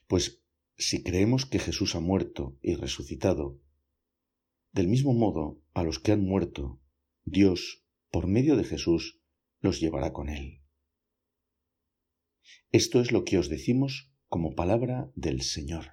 Pues 0.06 0.44
si 0.76 1.02
creemos 1.02 1.46
que 1.46 1.58
Jesús 1.58 1.94
ha 1.94 2.00
muerto 2.00 2.58
y 2.60 2.74
resucitado, 2.74 3.58
del 4.70 4.86
mismo 4.86 5.14
modo 5.14 5.62
a 5.72 5.82
los 5.82 5.98
que 5.98 6.12
han 6.12 6.20
muerto, 6.20 6.82
Dios, 7.24 7.86
por 8.10 8.26
medio 8.26 8.54
de 8.54 8.64
Jesús, 8.64 9.22
los 9.60 9.80
llevará 9.80 10.12
con 10.12 10.28
él. 10.28 10.60
Esto 12.70 13.00
es 13.00 13.10
lo 13.10 13.24
que 13.24 13.38
os 13.38 13.48
decimos 13.48 14.12
como 14.26 14.54
palabra 14.54 15.10
del 15.14 15.40
Señor. 15.40 15.92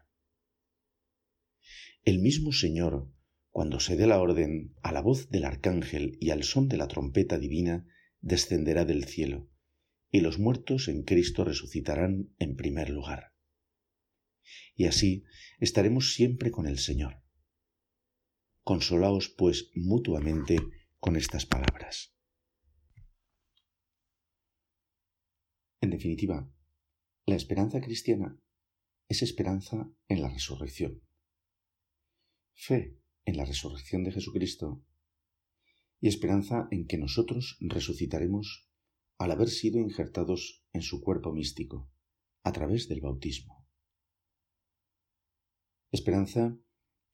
El 2.03 2.19
mismo 2.19 2.51
Señor, 2.51 3.09
cuando 3.49 3.79
se 3.79 3.95
dé 3.95 4.07
la 4.07 4.19
orden 4.19 4.75
a 4.83 4.91
la 4.91 4.99
voz 4.99 5.29
del 5.29 5.45
arcángel 5.45 6.17
y 6.19 6.31
al 6.31 6.43
son 6.43 6.67
de 6.67 6.75
la 6.75 6.89
trompeta 6.89 7.39
divina, 7.39 7.87
descenderá 8.25 8.85
del 8.85 9.05
cielo, 9.05 9.51
y 10.09 10.19
los 10.19 10.39
muertos 10.39 10.87
en 10.87 11.03
Cristo 11.03 11.45
resucitarán 11.45 12.33
en 12.39 12.55
primer 12.55 12.89
lugar. 12.89 13.33
Y 14.75 14.87
así 14.87 15.23
estaremos 15.59 16.13
siempre 16.13 16.49
con 16.49 16.67
el 16.67 16.79
Señor. 16.79 17.21
Consolaos, 18.63 19.29
pues, 19.29 19.69
mutuamente 19.75 20.57
con 20.99 21.15
estas 21.15 21.45
palabras. 21.45 22.15
En 25.79 25.91
definitiva, 25.91 26.51
la 27.27 27.35
esperanza 27.35 27.79
cristiana 27.79 28.39
es 29.07 29.21
esperanza 29.21 29.87
en 30.07 30.23
la 30.23 30.29
resurrección. 30.29 31.03
Fe 32.55 32.97
en 33.23 33.37
la 33.37 33.45
resurrección 33.45 34.03
de 34.03 34.11
Jesucristo 34.11 34.83
y 36.05 36.07
esperanza 36.07 36.67
en 36.69 36.85
que 36.85 36.99
nosotros 36.99 37.57
resucitaremos 37.59 38.69
al 39.17 39.31
haber 39.31 39.49
sido 39.49 39.79
injertados 39.79 40.63
en 40.71 40.83
su 40.83 41.01
cuerpo 41.01 41.33
místico 41.33 41.91
a 42.43 42.51
través 42.51 42.87
del 42.87 43.01
bautismo. 43.01 43.67
Esperanza 45.89 46.59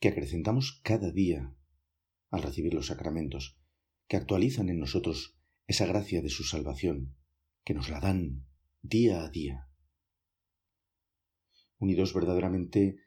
que 0.01 0.10
acrecentamos 0.10 0.82
cada 0.84 1.10
día 1.10 1.56
al 2.32 2.41
recibir 2.41 2.73
los 2.73 2.88
sacramentos, 2.88 3.58
que 4.10 4.17
actualizan 4.17 4.67
en 4.67 4.80
nosotros 4.80 5.38
esa 5.67 5.86
gracia 5.86 6.21
de 6.21 6.27
su 6.27 6.43
salvación, 6.43 7.15
que 7.63 7.73
nos 7.73 7.88
la 7.88 8.01
dan 8.01 8.45
día 8.82 9.23
a 9.23 9.30
día, 9.30 9.69
unidos 11.77 12.13
verdaderamente 12.13 12.97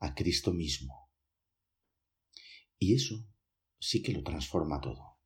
a 0.00 0.16
Cristo 0.16 0.52
mismo. 0.52 1.12
Y 2.76 2.96
eso 2.96 3.24
sí 3.78 4.02
que 4.02 4.10
lo 4.10 4.24
transforma 4.24 4.80
todo. 4.80 5.17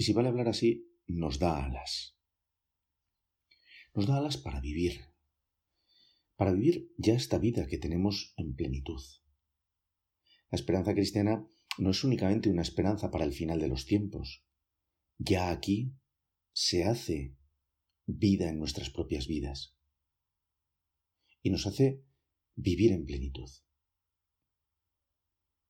Y 0.00 0.02
si 0.02 0.14
vale 0.14 0.30
hablar 0.30 0.48
así, 0.48 0.90
nos 1.08 1.38
da 1.38 1.62
alas. 1.62 2.16
Nos 3.92 4.06
da 4.06 4.16
alas 4.16 4.38
para 4.38 4.58
vivir, 4.58 4.98
para 6.36 6.54
vivir 6.54 6.90
ya 6.96 7.12
esta 7.12 7.36
vida 7.36 7.66
que 7.66 7.76
tenemos 7.76 8.32
en 8.38 8.54
plenitud. 8.54 9.02
La 10.50 10.56
esperanza 10.56 10.94
cristiana 10.94 11.46
no 11.76 11.90
es 11.90 12.02
únicamente 12.02 12.48
una 12.48 12.62
esperanza 12.62 13.10
para 13.10 13.26
el 13.26 13.34
final 13.34 13.60
de 13.60 13.68
los 13.68 13.84
tiempos. 13.84 14.42
Ya 15.18 15.50
aquí 15.50 15.94
se 16.54 16.84
hace 16.84 17.36
vida 18.06 18.48
en 18.48 18.58
nuestras 18.58 18.88
propias 18.88 19.26
vidas 19.26 19.76
y 21.42 21.50
nos 21.50 21.66
hace 21.66 22.06
vivir 22.54 22.92
en 22.92 23.04
plenitud. 23.04 23.50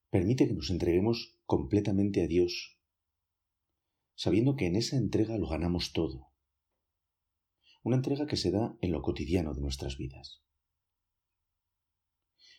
Permite 0.08 0.46
que 0.46 0.54
nos 0.54 0.70
entreguemos 0.70 1.36
completamente 1.46 2.22
a 2.22 2.28
Dios, 2.28 2.79
sabiendo 4.20 4.54
que 4.54 4.66
en 4.66 4.76
esa 4.76 4.98
entrega 4.98 5.38
lo 5.38 5.48
ganamos 5.48 5.94
todo. 5.94 6.28
Una 7.82 7.96
entrega 7.96 8.26
que 8.26 8.36
se 8.36 8.50
da 8.50 8.76
en 8.82 8.92
lo 8.92 9.00
cotidiano 9.00 9.54
de 9.54 9.62
nuestras 9.62 9.96
vidas. 9.96 10.42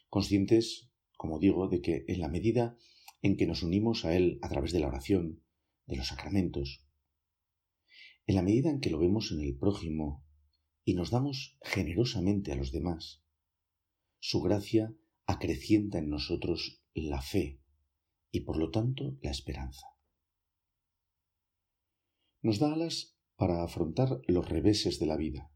Conscientes, 0.09 0.89
como 1.17 1.37
digo, 1.37 1.67
de 1.67 1.81
que 1.81 2.03
en 2.07 2.19
la 2.19 2.29
medida 2.29 2.75
en 3.21 3.37
que 3.37 3.45
nos 3.45 3.61
unimos 3.61 4.05
a 4.05 4.15
Él 4.15 4.39
a 4.41 4.49
través 4.49 4.71
de 4.71 4.79
la 4.79 4.87
oración, 4.87 5.43
de 5.85 5.97
los 5.97 6.07
sacramentos, 6.07 6.83
en 8.25 8.33
la 8.33 8.41
medida 8.41 8.71
en 8.71 8.79
que 8.79 8.89
lo 8.89 8.97
vemos 8.97 9.31
en 9.31 9.41
el 9.41 9.55
prójimo 9.55 10.25
y 10.83 10.95
nos 10.95 11.11
damos 11.11 11.59
generosamente 11.61 12.51
a 12.51 12.55
los 12.55 12.71
demás, 12.71 13.21
su 14.17 14.41
gracia 14.41 14.95
acrecienta 15.27 15.99
en 15.99 16.09
nosotros 16.09 16.81
la 16.95 17.21
fe 17.21 17.61
y 18.31 18.39
por 18.39 18.57
lo 18.57 18.71
tanto 18.71 19.19
la 19.21 19.29
esperanza. 19.29 19.90
Nos 22.41 22.57
da 22.59 22.73
alas 22.73 23.15
para 23.35 23.63
afrontar 23.63 24.19
los 24.27 24.49
reveses 24.49 24.99
de 24.99 25.05
la 25.05 25.15
vida, 25.15 25.51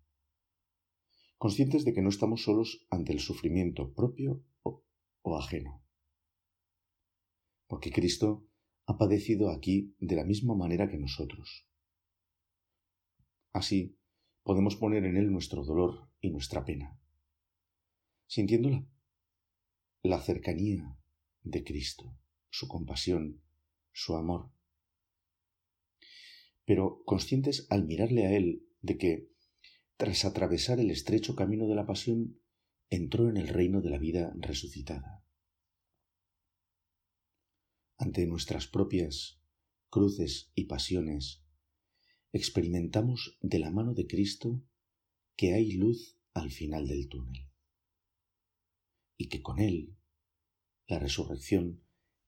conscientes 1.38 1.84
de 1.84 1.94
que 1.94 2.02
no 2.02 2.10
estamos 2.10 2.44
solos 2.44 2.86
ante 2.90 3.12
el 3.12 3.20
sufrimiento 3.20 3.94
propio 3.94 4.44
o, 4.62 5.38
ajeno. 5.38 5.84
Porque 7.68 7.92
Cristo 7.92 8.48
ha 8.86 8.98
padecido 8.98 9.50
aquí 9.50 9.96
de 10.00 10.16
la 10.16 10.24
misma 10.24 10.56
manera 10.56 10.88
que 10.88 10.98
nosotros. 10.98 11.68
Así, 13.52 13.98
podemos 14.44 14.76
poner 14.76 15.06
en 15.06 15.18
Él 15.18 15.32
nuestro 15.32 15.64
dolor 15.64 16.12
y 16.22 16.30
nuestra 16.30 16.66
pena, 16.66 17.00
sintiéndola 18.28 18.86
la 20.04 20.22
cercanía 20.22 21.00
de 21.42 21.64
Cristo, 21.64 22.16
su 22.50 22.68
compasión, 22.68 23.42
su 23.92 24.16
amor, 24.16 24.52
pero 26.66 27.04
conscientes 27.06 27.68
al 27.70 27.86
mirarle 27.86 28.26
a 28.26 28.36
Él 28.36 28.68
de 28.82 28.98
que, 28.98 29.30
tras 29.98 30.26
atravesar 30.26 30.80
el 30.80 30.92
estrecho 30.92 31.36
camino 31.36 31.68
de 31.68 31.76
la 31.76 31.86
pasión, 31.86 32.42
entró 32.90 33.30
en 33.30 33.38
el 33.38 33.48
reino 33.48 33.82
de 33.82 33.90
la 33.90 33.98
vida 33.98 34.34
resucitada. 34.36 35.24
Ante 37.98 38.26
nuestras 38.28 38.68
propias 38.68 39.40
cruces 39.90 40.52
y 40.54 40.66
pasiones, 40.66 41.44
experimentamos 42.34 43.38
de 43.42 43.60
la 43.60 43.72
mano 43.72 43.94
de 43.94 44.08
Cristo 44.08 44.62
que 45.38 45.54
hay 45.54 45.72
luz 45.72 46.20
al 46.34 46.52
final 46.52 46.88
del 46.88 47.08
túnel 47.08 47.50
y 49.18 49.30
que 49.30 49.42
con 49.42 49.60
Él 49.60 49.96
la 50.88 51.00
resurrección 51.00 51.82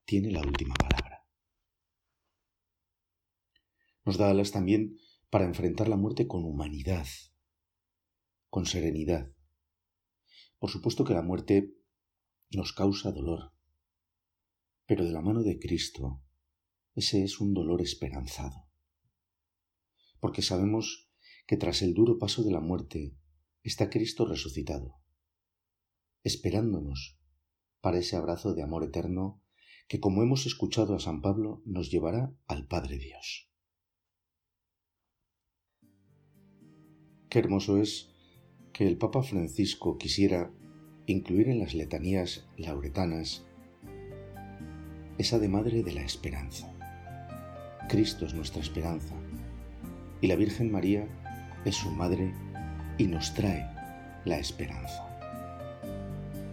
tiene 0.06 0.32
la 0.32 0.42
última 0.42 0.74
palabra. 0.76 0.87
Nos 4.08 4.18
da 4.18 4.32
alas 4.32 4.52
también 4.52 4.98
para 5.30 5.46
enfrentar 5.46 5.88
la 5.90 5.98
muerte 5.98 6.26
con 6.26 6.44
humanidad, 6.44 7.06
con 8.50 8.66
serenidad. 8.66 9.32
Por 10.58 10.72
supuesto 10.72 11.04
que 11.04 11.14
la 11.14 11.22
muerte 11.22 11.76
nos 12.50 12.74
causa 12.74 13.12
dolor, 13.12 13.52
pero 14.88 15.06
de 15.06 15.12
la 15.12 15.22
mano 15.22 15.44
de 15.44 15.60
Cristo 15.60 16.24
ese 16.96 17.24
es 17.24 17.40
un 17.40 17.54
dolor 17.54 17.82
esperanzado 17.82 18.68
porque 20.20 20.42
sabemos 20.42 21.10
que 21.46 21.58
tras 21.58 21.82
el 21.82 21.94
duro 21.94 22.18
paso 22.18 22.44
de 22.44 22.52
la 22.52 22.60
muerte 22.60 23.16
está 23.64 23.90
Cristo 23.90 24.26
resucitado, 24.26 25.00
esperándonos 26.24 27.20
para 27.82 28.00
ese 28.00 28.16
abrazo 28.16 28.54
de 28.54 28.64
amor 28.64 28.84
eterno 28.84 29.42
que, 29.88 30.00
como 30.00 30.24
hemos 30.24 30.46
escuchado 30.46 30.96
a 30.96 31.00
San 31.00 31.22
Pablo, 31.22 31.62
nos 31.66 31.90
llevará 31.90 32.36
al 32.48 32.68
Padre 32.68 32.98
Dios. 32.98 33.47
Hermoso 37.38 37.78
es 37.78 38.10
que 38.74 38.88
el 38.88 38.98
Papa 38.98 39.22
Francisco 39.22 40.00
quisiera 40.00 40.50
incluir 41.06 41.50
en 41.50 41.60
las 41.60 41.76
letanías 41.76 42.48
lauretanas 42.58 43.46
esa 45.20 45.38
de 45.38 45.48
Madre 45.48 45.84
de 45.84 45.94
la 45.94 46.02
Esperanza. 46.02 46.74
Cristo 47.90 48.26
es 48.26 48.34
nuestra 48.34 48.62
esperanza, 48.62 49.14
y 50.20 50.26
la 50.26 50.36
Virgen 50.36 50.72
María 50.72 51.08
es 51.64 51.76
su 51.76 51.92
madre 51.92 52.34
y 52.98 53.06
nos 53.06 53.36
trae 53.36 53.68
la 54.26 54.40
esperanza. 54.40 55.08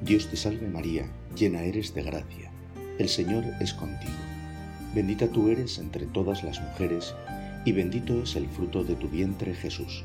Dios 0.03 0.29
te 0.29 0.37
salve 0.37 0.68
María, 0.68 1.11
llena 1.35 1.62
eres 1.62 1.94
de 1.94 2.03
gracia, 2.03 2.53
el 2.99 3.09
Señor 3.09 3.44
es 3.59 3.73
contigo. 3.73 4.12
Bendita 4.94 5.29
tú 5.29 5.49
eres 5.49 5.79
entre 5.79 6.05
todas 6.05 6.44
las 6.44 6.61
mujeres, 6.61 7.14
y 7.64 7.73
bendito 7.73 8.23
es 8.23 8.37
el 8.37 8.49
fruto 8.49 8.85
de 8.85 8.97
tu 8.97 9.09
vientre 9.09 9.55
Jesús. 9.55 10.05